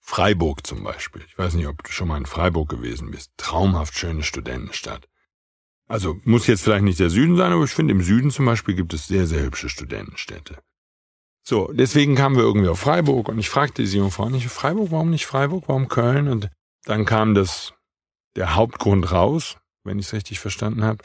Freiburg 0.00 0.66
zum 0.66 0.84
Beispiel. 0.84 1.24
Ich 1.26 1.38
weiß 1.38 1.54
nicht, 1.54 1.66
ob 1.66 1.82
du 1.82 1.90
schon 1.90 2.08
mal 2.08 2.18
in 2.18 2.26
Freiburg 2.26 2.68
gewesen 2.68 3.10
bist. 3.10 3.30
Traumhaft 3.38 3.94
schöne 3.94 4.22
Studentenstadt. 4.22 5.08
Also 5.88 6.20
muss 6.24 6.46
jetzt 6.46 6.62
vielleicht 6.62 6.84
nicht 6.84 7.00
der 7.00 7.08
Süden 7.08 7.38
sein, 7.38 7.52
aber 7.52 7.64
ich 7.64 7.70
finde 7.70 7.92
im 7.92 8.02
Süden 8.02 8.30
zum 8.30 8.44
Beispiel 8.44 8.74
gibt 8.74 8.92
es 8.92 9.06
sehr, 9.06 9.26
sehr 9.26 9.42
hübsche 9.42 9.70
Studentenstädte. 9.70 10.58
So, 11.46 11.70
deswegen 11.74 12.14
kamen 12.14 12.36
wir 12.36 12.42
irgendwie 12.42 12.68
auf 12.68 12.80
Freiburg 12.80 13.28
und 13.28 13.38
ich 13.38 13.50
fragte 13.50 13.84
die 13.84 13.96
junge 13.96 14.10
Frau 14.10 14.30
nicht, 14.30 14.48
Freiburg, 14.48 14.90
warum 14.90 15.10
nicht 15.10 15.26
Freiburg, 15.26 15.64
warum 15.66 15.88
Köln? 15.88 16.28
Und 16.28 16.48
dann 16.84 17.04
kam 17.04 17.34
das, 17.34 17.74
der 18.34 18.54
Hauptgrund 18.54 19.12
raus, 19.12 19.58
wenn 19.84 19.98
ich 19.98 20.06
es 20.06 20.12
richtig 20.14 20.40
verstanden 20.40 20.84
habe. 20.84 21.04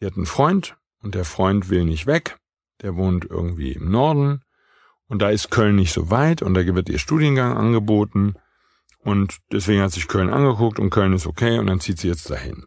Die 0.00 0.06
hat 0.06 0.16
einen 0.16 0.26
Freund 0.26 0.76
und 1.02 1.16
der 1.16 1.24
Freund 1.24 1.70
will 1.70 1.84
nicht 1.84 2.06
weg. 2.06 2.36
Der 2.82 2.94
wohnt 2.94 3.24
irgendwie 3.24 3.72
im 3.72 3.90
Norden 3.90 4.42
und 5.08 5.20
da 5.20 5.30
ist 5.30 5.50
Köln 5.50 5.74
nicht 5.74 5.92
so 5.92 6.08
weit 6.08 6.40
und 6.42 6.54
da 6.54 6.64
wird 6.64 6.88
ihr 6.88 7.00
Studiengang 7.00 7.56
angeboten 7.56 8.36
und 8.98 9.38
deswegen 9.50 9.82
hat 9.82 9.90
sich 9.90 10.06
Köln 10.06 10.30
angeguckt 10.30 10.78
und 10.78 10.90
Köln 10.90 11.14
ist 11.14 11.26
okay 11.26 11.58
und 11.58 11.66
dann 11.66 11.80
zieht 11.80 11.98
sie 11.98 12.08
jetzt 12.08 12.30
dahin. 12.30 12.64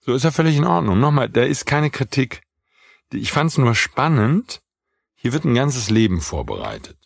So 0.00 0.12
ist 0.12 0.24
ja 0.24 0.30
völlig 0.30 0.56
in 0.56 0.64
Ordnung. 0.64 1.00
Nochmal, 1.00 1.30
da 1.30 1.42
ist 1.42 1.64
keine 1.64 1.90
Kritik. 1.90 2.42
Ich 3.12 3.32
fand 3.32 3.50
es 3.50 3.58
nur 3.58 3.74
spannend. 3.74 4.60
Hier 5.26 5.32
wird 5.32 5.44
ein 5.44 5.56
ganzes 5.56 5.90
Leben 5.90 6.20
vorbereitet. 6.20 6.96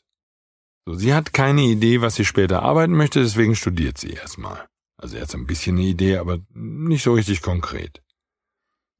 So, 0.85 0.93
sie 0.93 1.15
hat 1.15 1.33
keine 1.33 1.63
Idee, 1.63 2.03
was 2.03 2.17
sie 2.17 2.27
später 2.27 2.61
arbeiten 2.61 2.93
möchte, 2.93 3.19
deswegen 3.19 3.57
studiert 3.57 3.97
sie 3.97 4.11
erstmal. 4.11 4.67
Also 4.99 5.17
er 5.17 5.23
hat 5.23 5.31
so 5.31 5.39
ein 5.39 5.47
bisschen 5.47 5.79
eine 5.79 5.87
Idee, 5.87 6.19
aber 6.19 6.37
nicht 6.53 7.03
so 7.03 7.15
richtig 7.15 7.41
konkret. 7.41 8.03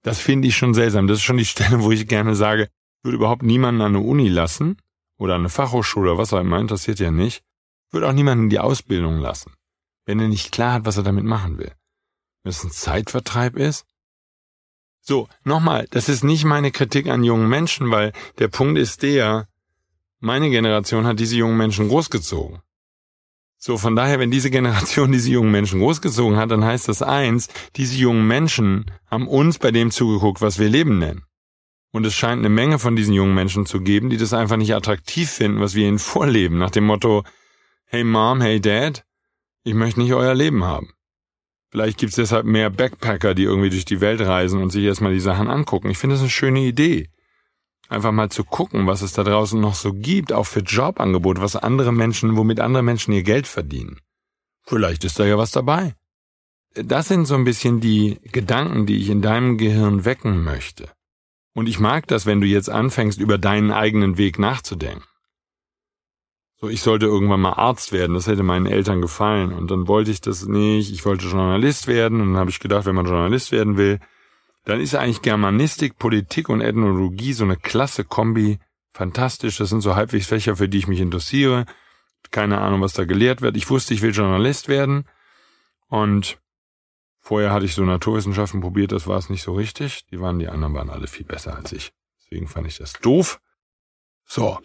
Das 0.03 0.21
finde 0.21 0.49
ich 0.49 0.57
schon 0.57 0.73
seltsam. 0.73 1.07
Das 1.07 1.19
ist 1.19 1.25
schon 1.25 1.37
die 1.37 1.45
Stelle, 1.55 1.83
wo 1.83 1.91
ich 1.91 2.09
gerne 2.09 2.35
sage, 2.35 2.71
würde 3.03 3.17
überhaupt 3.17 3.43
niemanden 3.43 3.83
an 3.83 3.95
eine 3.95 4.07
Uni 4.07 4.31
lassen 4.31 4.79
oder 5.19 5.35
an 5.35 5.43
eine 5.43 5.51
Fachhochschule 5.51 6.13
oder 6.13 6.19
was 6.19 6.33
auch 6.33 6.41
immer, 6.41 6.59
interessiert 6.59 6.99
ja 6.99 7.11
nicht. 7.11 7.43
Würde 7.91 8.09
auch 8.09 8.15
niemanden 8.15 8.49
die 8.49 8.59
Ausbildung 8.59 9.19
lassen, 9.19 9.53
wenn 10.07 10.19
er 10.19 10.29
nicht 10.29 10.51
klar 10.51 10.73
hat, 10.73 10.87
was 10.87 10.97
er 10.97 11.03
damit 11.03 11.25
machen 11.25 11.59
will. 11.59 11.75
Wenn 12.43 12.53
es 12.53 12.65
ein 12.65 12.71
Zeitvertreib 12.71 13.57
ist. 13.57 13.85
So, 15.11 15.27
nochmal, 15.43 15.89
das 15.91 16.09
ist 16.09 16.23
nicht 16.23 16.45
meine 16.45 16.71
Kritik 16.71 17.09
an 17.09 17.25
jungen 17.25 17.49
Menschen, 17.49 17.91
weil 17.91 18.13
der 18.39 18.47
Punkt 18.47 18.79
ist 18.79 19.03
der, 19.03 19.49
Meine 20.21 20.51
Generation 20.51 21.05
hat 21.05 21.19
diese 21.19 21.35
jungen 21.35 21.57
Menschen 21.57 21.89
großgezogen. 21.89 22.61
So, 23.57 23.77
von 23.77 23.97
daher, 23.97 24.21
wenn 24.21 24.31
diese 24.31 24.51
Generation 24.51 25.11
diese 25.17 25.33
jungen 25.33 25.51
Menschen 25.51 25.81
großgezogen 25.81 26.37
hat, 26.37 26.53
dann 26.53 26.65
heißt 26.65 26.87
das 26.87 27.03
eins, 27.03 27.49
diese 27.75 27.97
jungen 27.97 28.25
Menschen 28.29 28.89
haben 29.11 29.27
uns 29.27 29.59
bei 29.59 29.73
dem 29.73 29.91
zugeguckt, 29.91 30.43
was 30.43 30.61
wir 30.61 30.69
Leben 30.69 31.01
nennen. 31.01 31.25
Und 31.91 32.07
es 32.07 32.15
scheint 32.15 32.39
eine 32.39 32.49
Menge 32.49 32.79
von 32.79 32.95
diesen 32.95 33.13
jungen 33.13 33.35
Menschen 33.35 33.67
zu 33.67 33.81
geben, 33.81 34.11
die 34.11 34.17
das 34.17 34.33
einfach 34.33 34.59
nicht 34.59 34.77
attraktiv 34.77 35.29
finden, 35.29 35.61
was 35.61 35.75
wir 35.75 35.89
ihnen 35.89 35.99
vorleben, 35.99 36.57
nach 36.59 36.71
dem 36.71 36.85
Motto, 36.85 37.25
hey 37.87 38.05
Mom, 38.05 38.41
hey 38.41 38.61
Dad, 38.61 39.05
ich 39.65 39.75
möchte 39.75 39.99
nicht 39.99 40.15
euer 40.15 40.37
Leben 40.37 40.63
haben. 40.63 40.93
Vielleicht 41.71 41.99
gibt's 41.99 42.17
deshalb 42.17 42.47
mehr 42.47 42.69
Backpacker, 42.69 43.35
die 43.35 43.45
irgendwie 43.45 43.71
durch 43.71 43.85
die 43.85 44.01
Welt 44.01 44.21
reisen 44.21 44.61
und 44.61 44.71
sich 44.71 44.85
erstmal 44.85 45.13
die 45.13 45.21
Sachen 45.21 45.49
angucken. 45.49 45.91
Ich 45.91 45.99
finde 45.99 46.15
das 46.15 46.21
eine 46.21 46.31
schöne 46.31 46.61
Idee. 46.61 47.09
Einfach 47.89 48.13
mal 48.13 48.29
zu 48.29 48.45
gucken, 48.45 48.87
was 48.87 49.03
es 49.03 49.13
da 49.13 49.25
draußen 49.25 49.61
noch 49.61 49.75
so 49.75 49.93
gibt, 49.93 50.33
auch 50.33 50.47
für 50.47 50.61
Jobangebote, 50.61 51.41
was 51.41 51.57
andere 51.57 51.93
Menschen, 51.93 52.37
womit 52.37 52.61
andere 52.61 52.83
Menschen 52.83 53.13
ihr 53.13 53.23
Geld 53.23 53.47
verdienen. 53.47 54.01
Vielleicht 54.65 55.05
ist 55.05 55.19
da 55.19 55.25
ja 55.25 55.39
was 55.39 55.51
dabei. 55.51 55.95
Das 56.75 57.09
sind 57.09 57.27
so 57.27 57.35
ein 57.35 57.45
bisschen 57.45 57.81
die 57.81 58.21
Gedanken, 58.31 58.87
die 58.87 58.99
ich 58.99 59.09
in 59.09 59.23
deinem 59.23 59.59
Gehirn 59.59 60.05
wecken 60.05 60.45
möchte. 60.45 60.89
Und 61.55 61.69
ich 61.69 61.81
mag 61.81 62.07
das, 62.07 62.27
wenn 62.27 62.41
du 62.41 62.47
jetzt 62.47 62.71
anfängst, 62.71 63.19
über 63.19 63.39
deinen 63.39 63.73
eigenen 63.73 64.19
Weg 64.19 64.39
nachzudenken. 64.39 65.05
So, 66.61 66.69
ich 66.69 66.83
sollte 66.83 67.07
irgendwann 67.07 67.41
mal 67.41 67.55
Arzt 67.55 67.91
werden, 67.93 68.13
das 68.13 68.27
hätte 68.27 68.43
meinen 68.43 68.67
Eltern 68.67 69.01
gefallen. 69.01 69.53
Und 69.53 69.71
dann 69.71 69.89
wollte 69.89 70.11
ich 70.11 70.21
das 70.21 70.47
nicht, 70.47 70.93
ich 70.93 71.07
wollte 71.07 71.27
Journalist 71.27 71.87
werden. 71.87 72.21
Und 72.21 72.33
dann 72.33 72.41
habe 72.41 72.51
ich 72.51 72.61
gedacht, 72.61 72.85
wenn 72.85 72.95
man 72.95 73.07
Journalist 73.07 73.51
werden 73.51 73.79
will, 73.79 73.99
dann 74.65 74.81
ist 74.81 74.95
eigentlich 74.95 75.23
Germanistik, 75.23 75.99
Politik 75.99 76.51
und 76.51 76.61
Ethnologie 76.61 77.33
so 77.33 77.45
eine 77.45 77.57
klasse 77.57 78.05
Kombi. 78.05 78.59
Fantastisch, 78.93 79.57
das 79.57 79.71
sind 79.71 79.81
so 79.81 79.97
halbwegs 79.97 80.27
Fächer, 80.27 80.57
für 80.57 80.69
die 80.69 80.79
ich 80.79 80.87
mich 80.87 81.01
interessiere. 81.01 81.65
Keine 82.31 82.61
Ahnung, 82.61 82.83
was 82.83 82.93
da 82.93 83.05
gelehrt 83.05 83.41
wird. 83.41 83.57
Ich 83.57 83.71
wusste, 83.71 83.95
ich 83.95 84.03
will 84.03 84.13
Journalist 84.13 84.69
werden. 84.69 85.09
Und 85.89 86.39
vorher 87.21 87.53
hatte 87.53 87.65
ich 87.65 87.75
so 87.75 87.83
Naturwissenschaften 87.85 88.61
probiert, 88.61 88.93
das 88.93 89.07
war 89.07 89.17
es 89.17 89.31
nicht 89.31 89.43
so 89.43 89.55
richtig. 89.55 90.07
Die 90.11 90.21
waren, 90.21 90.39
die 90.39 90.49
anderen 90.49 90.75
waren 90.75 90.91
alle 90.91 91.07
viel 91.07 91.25
besser 91.25 91.57
als 91.57 91.73
ich. 91.73 91.93
Deswegen 92.19 92.49
fand 92.49 92.67
ich 92.67 92.77
das 92.77 92.93
doof. 92.93 93.41
So, 94.27 94.59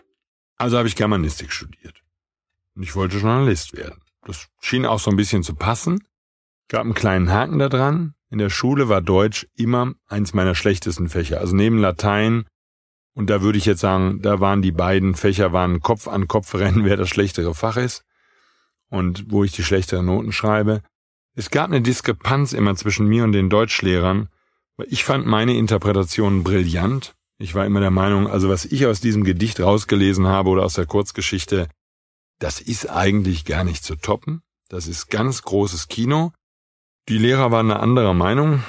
also 0.57 0.77
habe 0.77 0.87
ich 0.87 0.95
Germanistik 0.95 1.51
studiert. 1.51 2.01
Und 2.75 2.83
ich 2.83 2.95
wollte 2.95 3.17
Journalist 3.17 3.75
werden. 3.75 4.01
Das 4.21 4.47
schien 4.61 4.85
auch 4.85 4.99
so 4.99 5.11
ein 5.11 5.17
bisschen 5.17 5.43
zu 5.43 5.55
passen. 5.55 6.03
Gab 6.67 6.81
einen 6.81 6.93
kleinen 6.93 7.31
Haken 7.31 7.59
da 7.59 7.69
dran. 7.69 8.15
In 8.29 8.39
der 8.39 8.49
Schule 8.49 8.89
war 8.89 9.01
Deutsch 9.01 9.47
immer 9.55 9.93
eins 10.07 10.33
meiner 10.33 10.55
schlechtesten 10.55 11.09
Fächer. 11.09 11.39
Also 11.39 11.55
neben 11.55 11.77
Latein, 11.77 12.45
und 13.13 13.29
da 13.29 13.41
würde 13.41 13.57
ich 13.57 13.65
jetzt 13.65 13.81
sagen, 13.81 14.21
da 14.21 14.39
waren 14.39 14.61
die 14.61 14.71
beiden 14.71 15.15
Fächer 15.15 15.53
waren 15.53 15.79
Kopf 15.79 16.07
an 16.07 16.27
Kopf 16.27 16.55
rennen, 16.55 16.85
wer 16.85 16.97
das 16.97 17.09
schlechtere 17.09 17.53
Fach 17.53 17.77
ist. 17.77 18.03
Und 18.89 19.31
wo 19.31 19.43
ich 19.43 19.51
die 19.51 19.63
schlechteren 19.63 20.05
Noten 20.05 20.31
schreibe. 20.31 20.81
Es 21.33 21.49
gab 21.49 21.67
eine 21.67 21.81
Diskrepanz 21.81 22.53
immer 22.53 22.75
zwischen 22.75 23.07
mir 23.07 23.23
und 23.23 23.33
den 23.33 23.49
Deutschlehrern, 23.49 24.29
weil 24.77 24.87
ich 24.89 25.03
fand 25.03 25.25
meine 25.25 25.55
Interpretation 25.55 26.43
brillant 26.43 27.15
ich 27.37 27.55
war 27.55 27.65
immer 27.65 27.81
der 27.81 27.91
Meinung, 27.91 28.27
also 28.27 28.49
was 28.49 28.65
ich 28.65 28.85
aus 28.85 29.01
diesem 29.01 29.23
Gedicht 29.23 29.59
rausgelesen 29.59 30.27
habe 30.27 30.49
oder 30.49 30.63
aus 30.63 30.75
der 30.75 30.85
Kurzgeschichte, 30.85 31.67
das 32.39 32.61
ist 32.61 32.89
eigentlich 32.89 33.45
gar 33.45 33.63
nicht 33.63 33.83
zu 33.83 33.95
toppen. 33.95 34.41
Das 34.69 34.87
ist 34.87 35.09
ganz 35.09 35.43
großes 35.43 35.87
Kino. 35.87 36.31
Die 37.07 37.17
Lehrer 37.17 37.51
waren 37.51 37.69
eine 37.69 37.79
anderer 37.79 38.13
Meinung. 38.13 38.63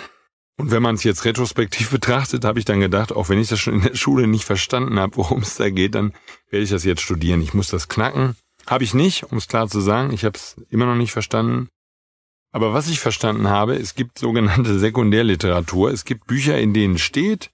Und 0.58 0.70
wenn 0.70 0.82
man 0.82 0.94
es 0.94 1.04
jetzt 1.04 1.24
retrospektiv 1.24 1.90
betrachtet, 1.92 2.44
habe 2.44 2.58
ich 2.58 2.64
dann 2.64 2.80
gedacht, 2.80 3.12
auch 3.12 3.28
wenn 3.28 3.38
ich 3.38 3.48
das 3.48 3.60
schon 3.60 3.74
in 3.74 3.82
der 3.82 3.94
Schule 3.94 4.26
nicht 4.26 4.44
verstanden 4.44 4.98
habe, 4.98 5.16
worum 5.16 5.42
es 5.42 5.56
da 5.56 5.70
geht, 5.70 5.94
dann 5.94 6.12
werde 6.50 6.64
ich 6.64 6.70
das 6.70 6.84
jetzt 6.84 7.02
studieren. 7.02 7.42
Ich 7.42 7.54
muss 7.54 7.68
das 7.68 7.88
knacken. 7.88 8.36
Habe 8.66 8.84
ich 8.84 8.94
nicht, 8.94 9.30
um 9.30 9.38
es 9.38 9.48
klar 9.48 9.68
zu 9.68 9.80
sagen. 9.80 10.12
Ich 10.12 10.24
habe 10.24 10.36
es 10.36 10.56
immer 10.70 10.86
noch 10.86 10.96
nicht 10.96 11.12
verstanden. 11.12 11.68
Aber 12.52 12.72
was 12.72 12.88
ich 12.88 13.00
verstanden 13.00 13.48
habe, 13.48 13.74
es 13.74 13.94
gibt 13.94 14.18
sogenannte 14.18 14.78
Sekundärliteratur. 14.78 15.90
Es 15.90 16.04
gibt 16.04 16.26
Bücher, 16.26 16.58
in 16.58 16.74
denen 16.74 16.98
steht, 16.98 17.50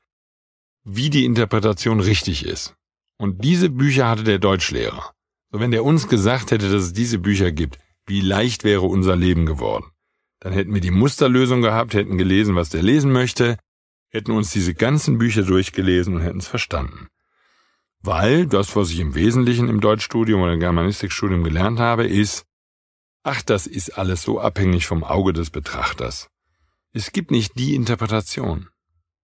wie 0.85 1.11
die 1.11 1.25
Interpretation 1.25 2.01
richtig 2.01 2.45
ist. 2.45 2.75
Und 3.19 3.45
diese 3.45 3.71
Bücher 3.71 4.09
hatte 4.09 4.25
der 4.25 4.39
Deutschlehrer. 4.39 5.13
So 5.51 5.61
wenn 5.61 5.71
der 5.71 5.85
uns 5.85 6.09
gesagt 6.09 6.51
hätte, 6.51 6.71
dass 6.71 6.83
es 6.83 6.93
diese 6.93 7.19
Bücher 7.19 7.53
gibt, 7.53 7.79
wie 8.07 8.21
leicht 8.21 8.65
wäre 8.65 8.87
unser 8.87 9.17
Leben 9.17 9.47
geworden. 9.47 9.87
Dann 10.41 10.53
hätten 10.53 10.75
wir 10.75 10.81
die 10.81 10.91
Musterlösung 10.91 11.63
gehabt, 11.63 11.95
hätten 11.95 12.19
gelesen, 12.19 12.57
was 12.57 12.71
der 12.71 12.83
lesen 12.83 13.13
möchte, 13.13 13.59
hätten 14.09 14.33
uns 14.33 14.51
diese 14.51 14.75
ganzen 14.75 15.19
Bücher 15.19 15.43
durchgelesen 15.43 16.17
und 16.17 16.23
hätten 16.23 16.41
es 16.41 16.49
verstanden. 16.49 17.09
Weil 18.01 18.47
das, 18.47 18.75
was 18.75 18.91
ich 18.91 18.99
im 18.99 19.15
Wesentlichen 19.15 19.69
im 19.69 19.81
Deutschstudium 19.81 20.43
oder 20.43 20.55
im 20.55 20.61
Germanistikstudium 20.61 21.45
gelernt 21.45 21.79
habe, 21.79 22.07
ist, 22.07 22.45
ach, 23.23 23.43
das 23.43 23.69
ist 23.69 23.97
alles 23.97 24.23
so 24.23 24.41
abhängig 24.41 24.87
vom 24.87 25.05
Auge 25.05 25.33
des 25.33 25.51
Betrachters. 25.51 26.29
Es 26.93 27.13
gibt 27.13 27.31
nicht 27.31 27.57
die 27.59 27.77
Interpretation, 27.77 28.69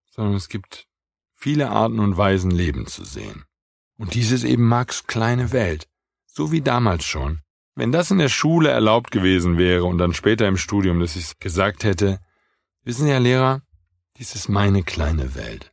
sondern 0.09 0.35
es 0.35 0.47
gibt 0.47 0.87
viele 1.39 1.69
Arten 1.69 1.99
und 1.99 2.17
Weisen 2.17 2.51
Leben 2.51 2.85
zu 2.85 3.05
sehen. 3.05 3.45
Und 3.97 4.13
dies 4.13 4.31
ist 4.31 4.43
eben 4.43 4.67
Max 4.67 5.07
kleine 5.07 5.51
Welt, 5.53 5.87
so 6.25 6.51
wie 6.51 6.61
damals 6.61 7.05
schon. 7.05 7.39
Wenn 7.75 7.93
das 7.93 8.11
in 8.11 8.17
der 8.17 8.29
Schule 8.29 8.69
erlaubt 8.69 9.09
gewesen 9.09 9.57
wäre 9.57 9.85
und 9.85 9.97
dann 9.99 10.13
später 10.13 10.47
im 10.47 10.57
Studium, 10.57 10.99
dass 10.99 11.15
ich 11.15 11.39
gesagt 11.39 11.85
hätte, 11.85 12.19
wissen 12.83 13.07
ja 13.07 13.19
Lehrer, 13.19 13.61
dies 14.17 14.35
ist 14.35 14.49
meine 14.49 14.83
kleine 14.83 15.33
Welt. 15.35 15.71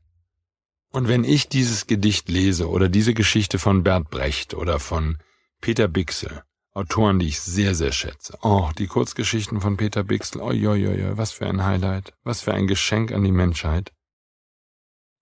Und 0.92 1.08
wenn 1.08 1.24
ich 1.24 1.48
dieses 1.48 1.88
Gedicht 1.88 2.28
lese 2.28 2.68
oder 2.70 2.88
diese 2.88 3.12
Geschichte 3.12 3.58
von 3.58 3.82
Bert 3.82 4.08
Brecht 4.08 4.54
oder 4.54 4.78
von 4.78 5.18
Peter 5.60 5.88
Bixel, 5.88 6.42
Autoren, 6.74 7.18
die 7.18 7.26
ich 7.26 7.40
sehr, 7.40 7.74
sehr 7.74 7.90
schätze. 7.90 8.38
Oh, 8.42 8.70
die 8.78 8.86
Kurzgeschichten 8.86 9.60
von 9.60 9.76
Peter 9.76 10.04
Bixel, 10.04 10.42
oi, 10.42 10.64
oi, 10.68 10.86
oi, 10.86 11.16
was 11.16 11.32
für 11.32 11.46
ein 11.46 11.64
Highlight, 11.64 12.12
was 12.22 12.42
für 12.42 12.54
ein 12.54 12.66
Geschenk 12.66 13.12
an 13.12 13.24
die 13.24 13.32
Menschheit. 13.32 13.92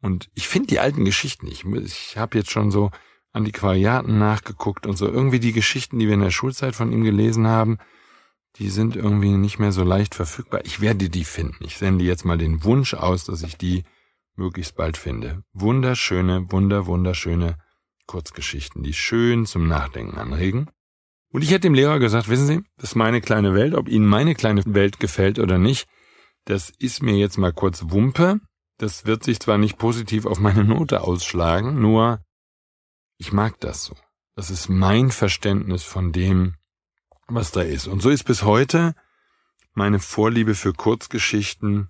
Und 0.05 0.29
ich 0.35 0.49
finde 0.49 0.67
die 0.67 0.81
alten 0.81 1.07
Geschichten, 1.07 1.47
ich, 1.47 1.65
ich 1.65 2.19
habe 2.19 2.37
jetzt 2.37 2.51
schon 2.51 2.71
so 2.71 2.91
Antiquariaten 3.33 4.19
nachgeguckt 4.19 4.87
und 4.87 4.99
so 4.99 5.07
irgendwie 5.07 5.41
die 5.41 5.55
Geschichten, 5.55 5.99
die 5.99 6.09
wir 6.09 6.13
in 6.13 6.21
der 6.21 6.31
Schulzeit 6.31 6.77
von 6.77 6.93
ihm 6.93 7.05
gelesen 7.05 7.47
haben, 7.47 7.79
die 8.57 8.69
sind 8.69 8.97
irgendwie 8.97 9.31
nicht 9.31 9.59
mehr 9.59 9.73
so 9.73 9.83
leicht 9.83 10.15
verfügbar. 10.15 10.61
Ich 10.65 10.83
werde 10.83 11.09
die 11.09 11.25
finden. 11.25 11.65
Ich 11.65 11.79
sende 11.79 12.05
jetzt 12.05 12.27
mal 12.27 12.37
den 12.37 12.65
Wunsch 12.65 12.93
aus, 12.93 13.25
dass 13.25 13.43
ich 13.43 13.57
die 13.57 13.85
möglichst 14.37 14.77
bald 14.77 14.99
finde. 14.99 15.43
Wunderschöne, 15.55 16.53
wunder, 16.53 16.85
wunderschöne 16.85 17.57
Kurzgeschichten, 18.07 18.83
die 18.83 18.93
schön 18.93 19.47
zum 19.47 19.69
Nachdenken 19.69 20.19
anregen. 20.19 20.69
Und 21.31 21.43
ich 21.43 21.51
hätte 21.51 21.61
dem 21.61 21.73
Lehrer 21.73 21.99
gesagt, 21.99 22.29
wissen 22.29 22.47
Sie, 22.47 22.61
das 22.77 22.91
ist 22.91 22.95
meine 22.95 23.23
kleine 23.23 23.55
Welt, 23.55 23.75
ob 23.75 23.89
Ihnen 23.89 24.07
meine 24.07 24.35
kleine 24.35 24.65
Welt 24.67 25.01
gefällt 25.01 25.39
oder 25.39 25.57
nicht, 25.57 25.89
das 26.45 26.69
ist 26.69 27.03
mir 27.03 27.17
jetzt 27.17 27.39
mal 27.39 27.55
kurz 27.55 27.87
Wumpe. 27.89 28.41
Das 28.85 29.07
wird 29.07 29.25
sich 29.25 29.41
zwar 29.41 29.57
nicht 29.57 29.79
positiv 29.79 30.27
auf 30.27 30.39
meine 30.39 30.63
Note 30.63 31.01
ausschlagen, 31.01 31.81
nur 31.81 32.23
ich 33.17 33.33
mag 33.33 33.59
das 33.61 33.83
so. 33.83 33.97
Das 34.37 34.51
ist 34.51 34.69
mein 34.69 35.11
Verständnis 35.11 35.83
von 35.83 36.13
dem, 36.13 36.57
was 37.27 37.51
da 37.51 37.63
ist. 37.63 37.87
Und 37.87 38.03
so 38.03 38.11
ist 38.11 38.25
bis 38.25 38.43
heute 38.43 38.95
meine 39.73 40.01
Vorliebe 40.01 40.55
für 40.55 40.75
Kurzgeschichten 40.75 41.89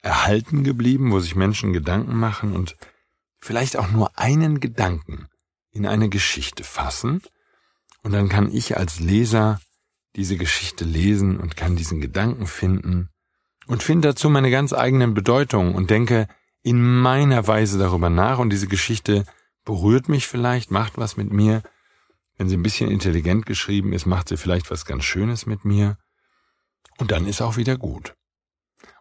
erhalten 0.00 0.62
geblieben, 0.62 1.10
wo 1.10 1.18
sich 1.18 1.34
Menschen 1.34 1.72
Gedanken 1.72 2.14
machen 2.14 2.54
und 2.54 2.76
vielleicht 3.40 3.76
auch 3.76 3.90
nur 3.90 4.16
einen 4.16 4.60
Gedanken 4.60 5.26
in 5.72 5.86
eine 5.86 6.08
Geschichte 6.08 6.62
fassen. 6.62 7.20
Und 8.04 8.12
dann 8.12 8.28
kann 8.28 8.54
ich 8.54 8.76
als 8.76 9.00
Leser 9.00 9.60
diese 10.14 10.36
Geschichte 10.36 10.84
lesen 10.84 11.40
und 11.40 11.56
kann 11.56 11.74
diesen 11.74 12.00
Gedanken 12.00 12.46
finden 12.46 13.09
und 13.70 13.84
finde 13.84 14.08
dazu 14.08 14.28
meine 14.28 14.50
ganz 14.50 14.72
eigenen 14.72 15.14
Bedeutungen 15.14 15.76
und 15.76 15.90
denke 15.90 16.26
in 16.62 16.82
meiner 16.82 17.46
Weise 17.46 17.78
darüber 17.78 18.10
nach 18.10 18.40
und 18.40 18.50
diese 18.50 18.66
Geschichte 18.66 19.24
berührt 19.64 20.08
mich 20.08 20.26
vielleicht, 20.26 20.72
macht 20.72 20.98
was 20.98 21.16
mit 21.16 21.32
mir. 21.32 21.62
Wenn 22.36 22.48
sie 22.48 22.56
ein 22.56 22.64
bisschen 22.64 22.90
intelligent 22.90 23.46
geschrieben 23.46 23.92
ist, 23.92 24.06
macht 24.06 24.28
sie 24.28 24.36
vielleicht 24.36 24.72
was 24.72 24.84
ganz 24.86 25.04
Schönes 25.04 25.46
mit 25.46 25.64
mir. 25.64 25.96
Und 26.98 27.12
dann 27.12 27.26
ist 27.26 27.40
auch 27.42 27.56
wieder 27.56 27.78
gut. 27.78 28.14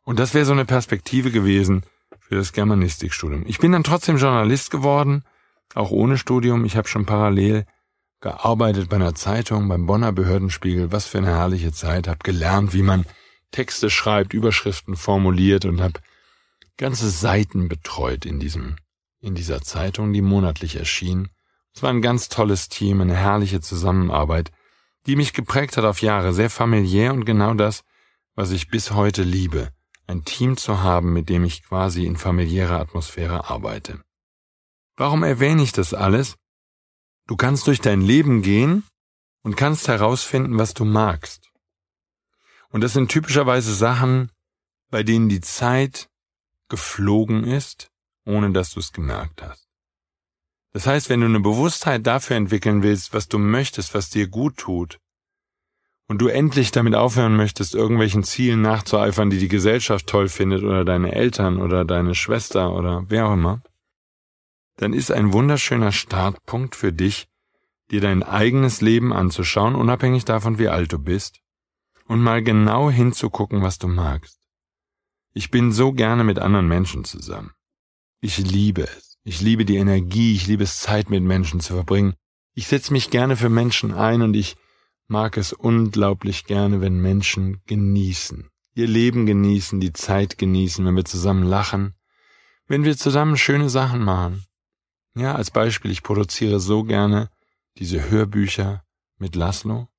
Und 0.04 0.20
das 0.20 0.36
wäre 0.36 0.46
so 0.46 0.52
eine 0.52 0.66
Perspektive 0.66 1.32
gewesen 1.32 1.84
für 2.20 2.36
das 2.36 2.54
Germanistikstudium. 2.54 3.46
Ich 3.48 3.58
bin 3.58 3.72
dann 3.72 3.84
trotzdem 3.84 4.18
Journalist 4.18 4.70
geworden, 4.70 5.24
auch 5.74 5.90
ohne 5.90 6.20
Studium. 6.20 6.64
Ich 6.64 6.78
habe 6.78 6.88
schon 6.88 7.08
parallel 7.08 7.66
gearbeitet 8.22 8.88
bei 8.88 8.98
einer 8.98 9.16
Zeitung, 9.16 9.68
beim 9.68 9.88
Bonner 9.88 10.12
Behördenspiegel. 10.12 10.92
Was 10.92 11.08
für 11.08 11.18
eine 11.18 11.36
herrliche 11.36 11.72
Zeit. 11.72 12.08
Habe 12.08 12.20
gelernt, 12.24 12.74
wie 12.76 12.84
man 12.84 13.06
Texte 13.52 13.90
schreibt, 13.90 14.34
Überschriften 14.34 14.96
formuliert 14.96 15.66
und 15.66 15.82
habe 15.82 16.00
ganze 16.78 17.10
Seiten 17.10 17.68
betreut 17.68 18.26
in 18.26 18.40
diesem, 18.40 18.78
in 19.20 19.36
dieser 19.36 19.62
Zeitung, 19.62 20.14
die 20.14 20.22
monatlich 20.22 20.76
erschien. 20.76 21.30
Es 21.74 21.84
war 21.84 21.90
ein 21.90 22.02
ganz 22.02 22.30
tolles 22.30 22.70
Team, 22.70 23.02
eine 23.02 23.16
herrliche 23.16 23.62
Zusammenarbeit, 23.62 24.52
die 25.06 25.16
mich 25.16 25.34
geprägt 25.34 25.78
hat 25.78 25.86
auf 25.86 26.02
Jahre, 26.02 26.34
sehr 26.34 26.50
familiär 26.50 27.14
und 27.14 27.26
genau 27.26 27.54
das, 27.54 27.84
was 28.36 28.52
ich 28.52 28.70
bis 28.70 28.92
heute 28.92 29.24
liebe, 29.24 29.72
ein 30.08 30.24
Team 30.24 30.58
zu 30.58 30.82
haben, 30.82 31.14
mit 31.14 31.30
dem 31.30 31.44
ich 31.44 31.64
quasi 31.64 32.06
in 32.06 32.16
familiärer 32.16 32.80
Atmosphäre 32.80 33.50
arbeite. 33.50 34.02
Warum 34.96 35.24
erwähne 35.24 35.64
ich 35.64 35.72
das 35.72 35.94
alles? 35.94 36.36
Du 37.28 37.36
kannst 37.36 37.68
durch 37.68 37.82
dein 37.82 38.02
Leben 38.02 38.42
gehen 38.42 38.84
und 39.44 39.56
kannst 39.56 39.88
herausfinden, 39.88 40.58
was 40.58 40.74
du 40.74 40.86
magst. 40.86 41.49
Und 42.72 42.82
das 42.82 42.94
sind 42.94 43.10
typischerweise 43.10 43.74
Sachen, 43.74 44.32
bei 44.90 45.04
denen 45.04 45.30
die 45.30 45.42
Zeit 45.42 46.10
geflogen 46.70 47.44
ist, 47.44 47.92
ohne 48.26 48.52
dass 48.52 48.72
du 48.72 48.80
es 48.80 48.92
gemerkt 48.92 49.42
hast. 49.42 49.68
Das 50.72 50.86
heißt, 50.86 51.10
wenn 51.10 51.22
du 51.22 51.26
eine 51.26 51.40
Bewusstheit 51.40 52.06
dafür 52.06 52.36
entwickeln 52.36 52.84
willst, 52.84 53.14
was 53.14 53.28
du 53.28 53.40
möchtest, 53.40 53.94
was 53.96 54.10
dir 54.10 54.28
gut 54.28 54.58
tut, 54.58 55.00
und 56.10 56.20
du 56.20 56.28
endlich 56.28 56.72
damit 56.72 56.96
aufhören 56.96 57.36
möchtest, 57.36 57.76
irgendwelchen 57.76 58.24
Zielen 58.24 58.62
nachzueifern, 58.62 59.30
die 59.30 59.38
die 59.38 59.48
Gesellschaft 59.48 60.08
toll 60.08 60.28
findet 60.28 60.64
oder 60.64 60.84
deine 60.84 61.14
Eltern 61.14 61.62
oder 61.62 61.86
deine 61.86 62.16
Schwester 62.16 62.74
oder 62.74 63.06
wer 63.10 63.28
auch 63.28 63.34
immer, 63.34 63.62
dann 64.78 64.92
ist 64.92 65.12
ein 65.12 65.34
wunderschöner 65.34 65.92
Startpunkt 65.92 66.76
für 66.76 66.92
dich, 66.92 67.28
dir 67.92 68.02
dein 68.02 68.24
eigenes 68.24 68.82
Leben 68.82 69.14
anzuschauen, 69.14 69.76
unabhängig 69.76 70.26
davon, 70.26 70.58
wie 70.58 70.68
alt 70.68 70.92
du 70.92 70.98
bist, 70.98 71.42
und 72.10 72.22
mal 72.22 72.44
genau 72.44 72.90
hinzugucken, 72.90 73.62
was 73.62 73.78
du 73.78 73.88
magst. 73.88 74.40
Ich 75.34 75.52
bin 75.52 75.72
so 75.72 75.94
gerne 75.94 76.24
mit 76.24 76.40
anderen 76.40 76.68
Menschen 76.68 77.06
zusammen. 77.06 77.52
Ich 78.20 78.40
liebe 78.40 78.82
es. 78.82 79.18
Ich 79.24 79.42
liebe 79.42 79.64
die 79.64 79.78
Energie, 79.78 80.34
ich 80.34 80.48
liebe 80.48 80.64
es, 80.64 80.80
Zeit 80.80 81.12
mit 81.12 81.24
Menschen 81.24 81.60
zu 81.60 81.76
verbringen. 81.76 82.16
Ich 82.56 82.68
setze 82.68 82.94
mich 82.94 83.12
gerne 83.12 83.38
für 83.38 83.50
Menschen 83.50 83.94
ein 83.94 84.24
und 84.24 84.34
ich 84.34 84.58
mag 85.08 85.38
es 85.38 85.54
unglaublich 85.54 86.46
gerne, 86.46 86.82
wenn 86.82 87.00
Menschen 87.00 87.62
genießen, 87.68 88.50
ihr 88.74 88.88
Leben 88.88 89.28
genießen, 89.28 89.80
die 89.80 89.94
Zeit 89.94 90.40
genießen, 90.40 90.84
wenn 90.84 90.96
wir 90.96 91.06
zusammen 91.06 91.44
lachen, 91.44 91.94
wenn 92.66 92.86
wir 92.86 92.98
zusammen 92.98 93.38
schöne 93.38 93.70
Sachen 93.70 94.04
machen. 94.04 94.46
Ja, 95.16 95.36
als 95.36 95.52
Beispiel, 95.52 95.92
ich 95.92 96.02
produziere 96.02 96.60
so 96.60 96.84
gerne 96.84 97.30
diese 97.78 98.10
Hörbücher 98.10 98.84
mit 99.18 99.36
Laszlo. 99.36 99.90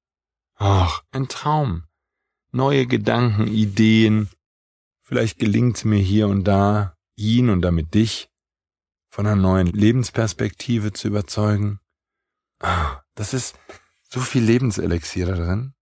Ach, 0.56 1.02
ein 1.12 1.28
Traum. 1.28 1.84
Neue 2.52 2.86
Gedanken, 2.86 3.46
Ideen. 3.46 4.28
Vielleicht 5.02 5.38
gelingt 5.38 5.76
es 5.76 5.84
mir 5.84 5.98
hier 6.00 6.28
und 6.28 6.44
da, 6.44 6.96
ihn 7.16 7.50
und 7.50 7.62
damit 7.62 7.94
dich 7.94 8.30
von 9.08 9.26
einer 9.26 9.36
neuen 9.36 9.66
Lebensperspektive 9.66 10.92
zu 10.92 11.08
überzeugen. 11.08 11.80
Ah, 12.60 13.02
das 13.14 13.34
ist, 13.34 13.56
so 14.12 14.20
viel 14.20 14.42
Lebenselixier 14.42 15.26
da 15.26 15.36
drin. 15.36 15.74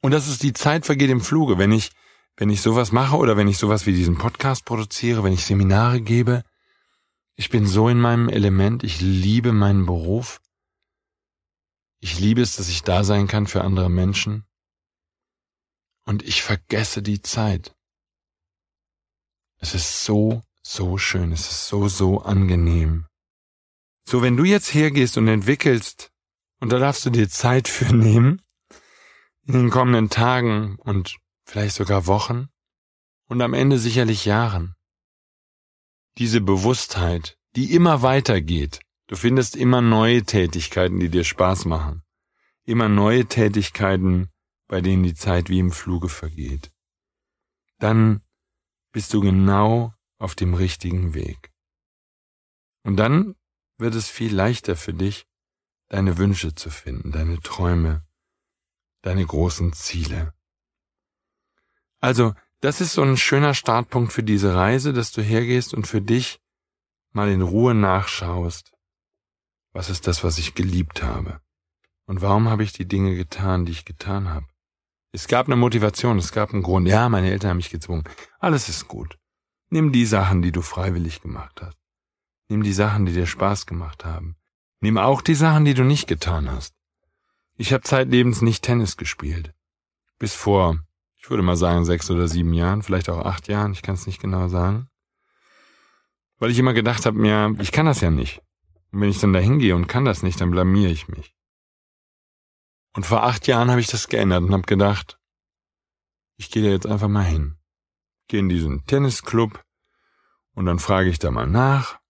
Und 0.00 0.12
das 0.12 0.28
ist 0.28 0.42
die 0.42 0.52
Zeit 0.52 0.86
vergeht 0.86 1.10
im 1.10 1.20
Fluge, 1.20 1.58
wenn 1.58 1.72
ich, 1.72 1.90
wenn 2.36 2.50
ich 2.50 2.62
sowas 2.62 2.92
mache 2.92 3.16
oder 3.16 3.36
wenn 3.36 3.48
ich 3.48 3.58
sowas 3.58 3.86
wie 3.86 3.92
diesen 3.92 4.16
Podcast 4.16 4.64
produziere, 4.64 5.22
wenn 5.24 5.32
ich 5.32 5.44
Seminare 5.44 6.00
gebe. 6.00 6.44
Ich 7.34 7.50
bin 7.50 7.66
so 7.66 7.88
in 7.88 8.00
meinem 8.00 8.28
Element, 8.28 8.82
ich 8.82 9.00
liebe 9.00 9.52
meinen 9.52 9.86
Beruf. 9.86 10.40
Ich 12.00 12.18
liebe 12.18 12.40
es, 12.40 12.56
dass 12.56 12.68
ich 12.68 12.82
da 12.82 13.04
sein 13.04 13.26
kann 13.26 13.46
für 13.46 13.62
andere 13.62 13.90
Menschen. 13.90 14.44
Und 16.08 16.22
ich 16.22 16.42
vergesse 16.42 17.02
die 17.02 17.20
Zeit. 17.20 17.76
Es 19.58 19.74
ist 19.74 20.06
so, 20.06 20.40
so 20.62 20.96
schön, 20.96 21.32
es 21.32 21.50
ist 21.50 21.68
so, 21.68 21.86
so 21.88 22.22
angenehm. 22.22 23.04
So, 24.06 24.22
wenn 24.22 24.34
du 24.34 24.44
jetzt 24.44 24.72
hergehst 24.72 25.18
und 25.18 25.28
entwickelst 25.28 26.10
und 26.60 26.72
da 26.72 26.78
darfst 26.78 27.04
du 27.04 27.10
dir 27.10 27.28
Zeit 27.28 27.68
für 27.68 27.94
nehmen, 27.94 28.40
in 29.44 29.52
den 29.52 29.68
kommenden 29.68 30.08
Tagen 30.08 30.76
und 30.76 31.18
vielleicht 31.44 31.74
sogar 31.74 32.06
Wochen 32.06 32.48
und 33.26 33.42
am 33.42 33.52
Ende 33.52 33.78
sicherlich 33.78 34.24
Jahren. 34.24 34.76
Diese 36.16 36.40
Bewusstheit, 36.40 37.36
die 37.54 37.74
immer 37.74 38.00
weitergeht. 38.00 38.80
Du 39.08 39.16
findest 39.16 39.56
immer 39.56 39.82
neue 39.82 40.22
Tätigkeiten, 40.22 41.00
die 41.00 41.10
dir 41.10 41.24
Spaß 41.24 41.66
machen. 41.66 42.02
Immer 42.64 42.88
neue 42.88 43.26
Tätigkeiten, 43.26 44.30
bei 44.68 44.80
denen 44.80 45.02
die 45.02 45.14
Zeit 45.14 45.48
wie 45.48 45.58
im 45.58 45.72
Fluge 45.72 46.08
vergeht. 46.08 46.70
Dann 47.78 48.22
bist 48.92 49.12
du 49.14 49.20
genau 49.20 49.94
auf 50.18 50.34
dem 50.34 50.54
richtigen 50.54 51.14
Weg. 51.14 51.52
Und 52.84 52.96
dann 52.96 53.34
wird 53.78 53.94
es 53.94 54.08
viel 54.08 54.34
leichter 54.34 54.76
für 54.76 54.94
dich, 54.94 55.26
deine 55.88 56.18
Wünsche 56.18 56.54
zu 56.54 56.70
finden, 56.70 57.12
deine 57.12 57.40
Träume, 57.40 58.06
deine 59.02 59.24
großen 59.24 59.72
Ziele. 59.72 60.34
Also, 62.00 62.34
das 62.60 62.80
ist 62.80 62.92
so 62.92 63.02
ein 63.02 63.16
schöner 63.16 63.54
Startpunkt 63.54 64.12
für 64.12 64.22
diese 64.22 64.54
Reise, 64.54 64.92
dass 64.92 65.12
du 65.12 65.22
hergehst 65.22 65.74
und 65.74 65.86
für 65.86 66.02
dich 66.02 66.40
mal 67.12 67.30
in 67.30 67.42
Ruhe 67.42 67.74
nachschaust, 67.74 68.72
was 69.72 69.90
ist 69.90 70.06
das, 70.06 70.24
was 70.24 70.38
ich 70.38 70.54
geliebt 70.54 71.02
habe? 71.02 71.40
Und 72.06 72.20
warum 72.20 72.48
habe 72.48 72.64
ich 72.64 72.72
die 72.72 72.86
Dinge 72.86 73.14
getan, 73.14 73.64
die 73.64 73.72
ich 73.72 73.84
getan 73.84 74.28
habe? 74.28 74.46
Es 75.12 75.26
gab 75.26 75.46
eine 75.46 75.56
Motivation, 75.56 76.18
es 76.18 76.32
gab 76.32 76.52
einen 76.52 76.62
Grund. 76.62 76.86
Ja, 76.86 77.08
meine 77.08 77.30
Eltern 77.30 77.50
haben 77.50 77.56
mich 77.56 77.70
gezwungen. 77.70 78.04
Alles 78.38 78.68
ist 78.68 78.88
gut. 78.88 79.18
Nimm 79.70 79.92
die 79.92 80.06
Sachen, 80.06 80.42
die 80.42 80.52
du 80.52 80.62
freiwillig 80.62 81.20
gemacht 81.20 81.60
hast. 81.62 81.76
Nimm 82.48 82.62
die 82.62 82.72
Sachen, 82.72 83.06
die 83.06 83.12
dir 83.12 83.26
Spaß 83.26 83.66
gemacht 83.66 84.04
haben. 84.04 84.36
Nimm 84.80 84.96
auch 84.98 85.22
die 85.22 85.34
Sachen, 85.34 85.64
die 85.64 85.74
du 85.74 85.84
nicht 85.84 86.08
getan 86.08 86.50
hast. 86.50 86.74
Ich 87.56 87.72
habe 87.72 87.82
zeitlebens 87.82 88.42
nicht 88.42 88.64
Tennis 88.64 88.96
gespielt. 88.96 89.52
Bis 90.18 90.34
vor, 90.34 90.78
ich 91.16 91.28
würde 91.28 91.42
mal 91.42 91.56
sagen, 91.56 91.84
sechs 91.84 92.10
oder 92.10 92.28
sieben 92.28 92.52
Jahren, 92.52 92.82
vielleicht 92.82 93.08
auch 93.10 93.24
acht 93.24 93.48
Jahren, 93.48 93.72
ich 93.72 93.82
kann 93.82 93.96
es 93.96 94.06
nicht 94.06 94.20
genau 94.20 94.48
sagen. 94.48 94.88
Weil 96.38 96.50
ich 96.50 96.58
immer 96.58 96.72
gedacht 96.72 97.04
habe, 97.04 97.18
mir, 97.18 97.54
ich 97.58 97.72
kann 97.72 97.86
das 97.86 98.00
ja 98.00 98.10
nicht. 98.10 98.40
Und 98.92 99.00
wenn 99.00 99.10
ich 99.10 99.18
dann 99.18 99.32
da 99.32 99.40
hingehe 99.40 99.74
und 99.74 99.88
kann 99.88 100.04
das 100.04 100.22
nicht, 100.22 100.40
dann 100.40 100.50
blamier 100.50 100.90
ich 100.90 101.08
mich. 101.08 101.34
Und 102.98 103.06
vor 103.06 103.22
acht 103.22 103.46
Jahren 103.46 103.70
habe 103.70 103.80
ich 103.80 103.86
das 103.86 104.08
geändert 104.08 104.42
und 104.42 104.52
habe 104.52 104.64
gedacht, 104.64 105.20
ich 106.36 106.50
gehe 106.50 106.64
da 106.64 106.68
jetzt 106.68 106.84
einfach 106.84 107.06
mal 107.06 107.22
hin. 107.22 107.56
Gehe 108.26 108.40
in 108.40 108.48
diesen 108.48 108.84
Tennisclub 108.86 109.64
und 110.56 110.66
dann 110.66 110.80
frage 110.80 111.08
ich 111.08 111.20
da 111.20 111.30
mal 111.30 111.46
nach 111.46 112.00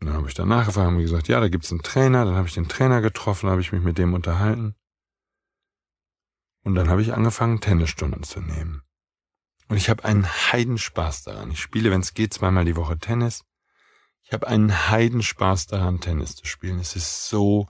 und 0.00 0.08
dann 0.08 0.16
habe 0.16 0.26
ich 0.26 0.34
danach 0.34 0.66
gefragt, 0.66 0.88
haben 0.88 0.98
gesagt, 0.98 1.28
ja, 1.28 1.38
da 1.38 1.46
gibt's 1.46 1.70
einen 1.70 1.84
Trainer. 1.84 2.24
Dann 2.24 2.34
habe 2.34 2.48
ich 2.48 2.54
den 2.54 2.68
Trainer 2.68 3.00
getroffen, 3.00 3.48
habe 3.48 3.60
ich 3.60 3.70
mich 3.70 3.84
mit 3.84 3.96
dem 3.96 4.12
unterhalten. 4.12 4.74
Und 6.64 6.74
dann 6.74 6.88
habe 6.88 7.00
ich 7.00 7.14
angefangen, 7.14 7.60
Tennisstunden 7.60 8.24
zu 8.24 8.40
nehmen. 8.40 8.82
Und 9.68 9.76
ich 9.76 9.88
habe 9.88 10.04
einen 10.04 10.26
Heidenspaß 10.26 11.22
daran. 11.22 11.52
Ich 11.52 11.60
spiele, 11.60 11.92
wenn 11.92 12.00
es 12.00 12.12
geht, 12.12 12.34
zweimal 12.34 12.64
die 12.64 12.74
Woche 12.74 12.98
Tennis. 12.98 13.44
Ich 14.24 14.32
habe 14.32 14.48
einen 14.48 14.90
Heidenspaß 14.90 15.68
daran, 15.68 16.00
Tennis 16.00 16.34
zu 16.34 16.44
spielen. 16.44 16.80
Es 16.80 16.96
ist 16.96 17.28
so 17.28 17.68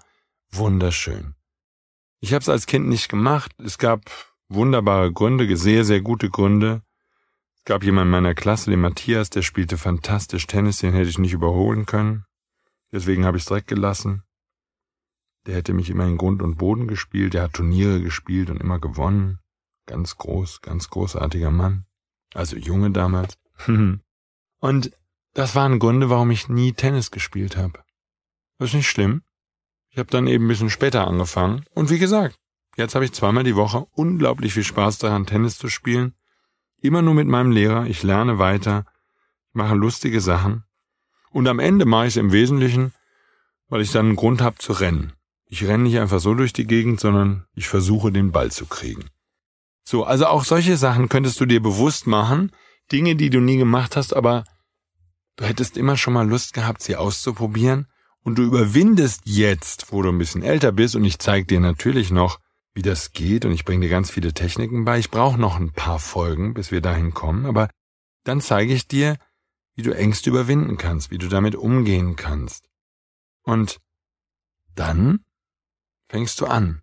wunderschön. 0.51 1.35
Ich 2.25 2.33
habe 2.33 2.41
es 2.41 2.49
als 2.49 2.65
Kind 2.65 2.89
nicht 2.89 3.11
gemacht. 3.11 3.53
Es 3.59 3.77
gab 3.77 4.01
wunderbare 4.49 5.13
Gründe, 5.13 5.59
sehr, 5.59 5.85
sehr 5.85 6.01
gute 6.01 6.31
Gründe. 6.31 6.81
Es 7.59 7.65
gab 7.67 7.85
jemanden 7.85 8.07
in 8.07 8.13
meiner 8.13 8.35
Klasse, 8.35 8.71
den 8.71 8.81
Matthias, 8.81 9.29
der 9.29 9.43
spielte 9.43 9.77
fantastisch 9.77 10.47
Tennis, 10.47 10.79
den 10.79 10.95
hätte 10.95 11.11
ich 11.11 11.19
nicht 11.19 11.35
überholen 11.35 11.85
können. 11.85 12.25
Deswegen 12.93 13.27
habe 13.27 13.37
ich 13.37 13.43
es 13.43 13.49
direkt 13.49 13.69
gelassen. 13.69 14.23
Der 15.45 15.57
hätte 15.57 15.75
mich 15.75 15.91
immer 15.91 16.07
in 16.07 16.17
Grund 16.17 16.41
und 16.41 16.57
Boden 16.57 16.89
gespielt, 16.89 17.35
der 17.35 17.43
hat 17.43 17.53
Turniere 17.53 18.01
gespielt 18.01 18.49
und 18.49 18.57
immer 18.59 18.79
gewonnen. 18.79 19.41
Ganz 19.85 20.17
groß, 20.17 20.63
ganz 20.63 20.89
großartiger 20.89 21.51
Mann. 21.51 21.85
Also 22.33 22.57
Junge 22.57 22.91
damals. 22.91 23.37
und 24.61 24.93
das 25.35 25.55
waren 25.55 25.79
Gründe, 25.79 26.09
warum 26.09 26.31
ich 26.31 26.49
nie 26.49 26.73
Tennis 26.73 27.11
gespielt 27.11 27.59
habe. 27.59 27.85
Das 28.57 28.71
ist 28.71 28.77
nicht 28.77 28.89
schlimm. 28.89 29.25
Ich 29.95 29.99
habe 30.01 30.11
dann 30.11 30.27
eben 30.27 30.47
ein 30.47 30.49
bisschen 30.49 30.71
später 30.71 31.07
angefangen. 31.07 31.67
Und 31.73 31.89
wie 31.89 32.01
gesagt, 32.01 32.37
jetzt 32.77 32.97
habe 32.97 33.05
ich 33.05 33.13
zweimal 33.13 33.45
die 33.45 33.55
Woche 33.55 33.87
unglaublich 33.93 34.53
viel 34.53 34.65
Spaß 34.65 34.99
daran, 34.99 35.25
Tennis 35.25 35.57
zu 35.57 35.69
spielen 35.69 36.15
Immer 36.83 37.01
nur 37.01 37.15
mit 37.15 37.29
meinem 37.29 37.53
Lehrer, 37.53 37.87
ich 37.87 38.03
lerne 38.03 38.41
weiter, 38.41 38.87
ich 39.49 39.55
mache 39.55 39.77
lustige 39.77 40.21
Sachen. 40.21 40.65
Und 41.31 41.47
am 41.47 41.61
Ende 41.61 41.85
mache 41.85 42.07
ich 42.07 42.15
es 42.15 42.17
im 42.17 42.33
Wesentlichen, 42.33 42.93
weil 43.69 43.83
ich 43.83 43.93
dann 43.93 44.07
einen 44.07 44.17
Grund 44.17 44.43
habe 44.43 44.59
zu 44.59 44.73
rennen. 44.73 45.13
Ich 45.47 45.65
renne 45.65 45.85
nicht 45.85 46.01
einfach 46.01 46.19
so 46.19 46.35
durch 46.35 46.53
die 46.53 46.67
Gegend, 46.67 46.99
sondern 46.99 47.47
ich 47.55 47.69
versuche 47.69 48.11
den 48.11 48.33
Ball 48.33 48.51
zu 48.51 48.67
kriegen. 48.67 49.05
So, 49.85 50.03
also 50.03 50.27
auch 50.27 50.45
solche 50.45 50.77
Sachen 50.77 51.09
könntest 51.09 51.41
du 51.41 51.47
dir 51.47 51.63
bewusst 51.63 52.09
machen, 52.09 52.51
Dinge, 52.91 53.15
die 53.15 53.31
du 53.31 53.39
nie 53.39 53.59
gemacht 53.59 53.95
hast, 53.95 54.15
aber 54.15 54.43
du 55.37 55.45
hättest 55.45 55.77
immer 55.77 55.97
schon 55.97 56.15
mal 56.15 56.29
Lust 56.29 56.53
gehabt, 56.53 56.83
sie 56.83 56.97
auszuprobieren 56.97 57.87
und 58.25 58.39
du 58.39 58.43
überwindest 58.43 59.23
jetzt, 59.25 59.93
wo 59.93 60.03
du 60.03 60.09
ein 60.09 60.19
bisschen 60.19 60.43
älter 60.43 60.73
bist 60.73 60.97
und 60.97 61.05
ich 61.05 61.19
zeige 61.19 61.47
dir 61.47 61.61
natürlich 61.61 62.11
noch, 62.11 62.41
wie 62.75 62.83
das 62.83 63.13
geht 63.13 63.45
und 63.45 63.53
ich 63.53 63.65
bringe 63.65 63.83
dir 63.83 63.91
ganz 63.91 64.11
viele 64.11 64.33
Techniken 64.33 64.85
bei. 64.85 64.99
Ich 64.99 65.11
brauche 65.11 65.39
noch 65.39 65.57
ein 65.57 65.73
paar 65.73 66.01
Folgen, 66.01 66.55
bis 66.55 66.73
wir 66.73 66.81
dahin 66.81 67.15
kommen, 67.15 67.47
aber 67.47 67.69
dann 68.25 68.41
zeige 68.41 68.73
ich 68.73 68.89
dir, 68.89 69.17
wie 69.77 69.83
du 69.83 69.95
Ängste 69.95 70.31
überwinden 70.31 70.77
kannst, 70.77 71.11
wie 71.11 71.19
du 71.19 71.29
damit 71.29 71.55
umgehen 71.55 72.17
kannst. 72.17 72.69
Und 73.43 73.81
dann 74.75 75.25
fängst 76.09 76.41
du 76.41 76.47
an. 76.47 76.83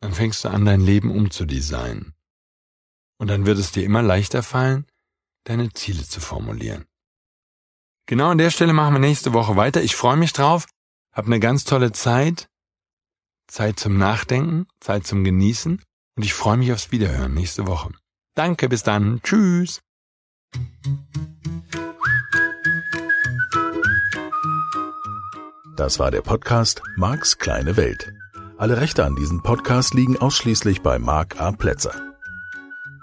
Dann 0.00 0.14
fängst 0.14 0.44
du 0.44 0.48
an, 0.48 0.64
dein 0.64 0.80
Leben 0.80 1.10
umzudesignen. 1.10 2.14
Und 3.18 3.28
dann 3.28 3.44
wird 3.44 3.58
es 3.58 3.70
dir 3.70 3.84
immer 3.84 4.02
leichter 4.02 4.42
fallen, 4.42 4.86
deine 5.44 5.70
Ziele 5.72 6.02
zu 6.04 6.20
formulieren. 6.20 6.86
Genau 8.10 8.30
an 8.30 8.38
der 8.38 8.50
Stelle 8.50 8.72
machen 8.72 8.94
wir 8.94 8.98
nächste 8.98 9.34
Woche 9.34 9.54
weiter. 9.54 9.84
Ich 9.84 9.94
freue 9.94 10.16
mich 10.16 10.32
drauf, 10.32 10.66
hab 11.12 11.26
eine 11.26 11.38
ganz 11.38 11.62
tolle 11.62 11.92
Zeit 11.92 12.48
Zeit 13.46 13.78
zum 13.78 13.98
Nachdenken, 13.98 14.66
Zeit 14.80 15.06
zum 15.06 15.22
Genießen 15.22 15.80
und 16.16 16.24
ich 16.24 16.34
freue 16.34 16.56
mich 16.56 16.72
aufs 16.72 16.90
Wiederhören 16.90 17.34
nächste 17.34 17.68
Woche. 17.68 17.92
Danke, 18.34 18.68
bis 18.68 18.82
dann. 18.82 19.20
Tschüss. 19.22 19.80
Das 25.76 26.00
war 26.00 26.10
der 26.10 26.22
Podcast 26.22 26.82
Marks 26.96 27.38
kleine 27.38 27.76
Welt. 27.76 28.12
Alle 28.58 28.80
Rechte 28.80 29.04
an 29.04 29.14
diesem 29.14 29.40
Podcast 29.44 29.94
liegen 29.94 30.16
ausschließlich 30.16 30.82
bei 30.82 30.98
Mark 30.98 31.40
A. 31.40 31.52
Plätzer. 31.52 32.09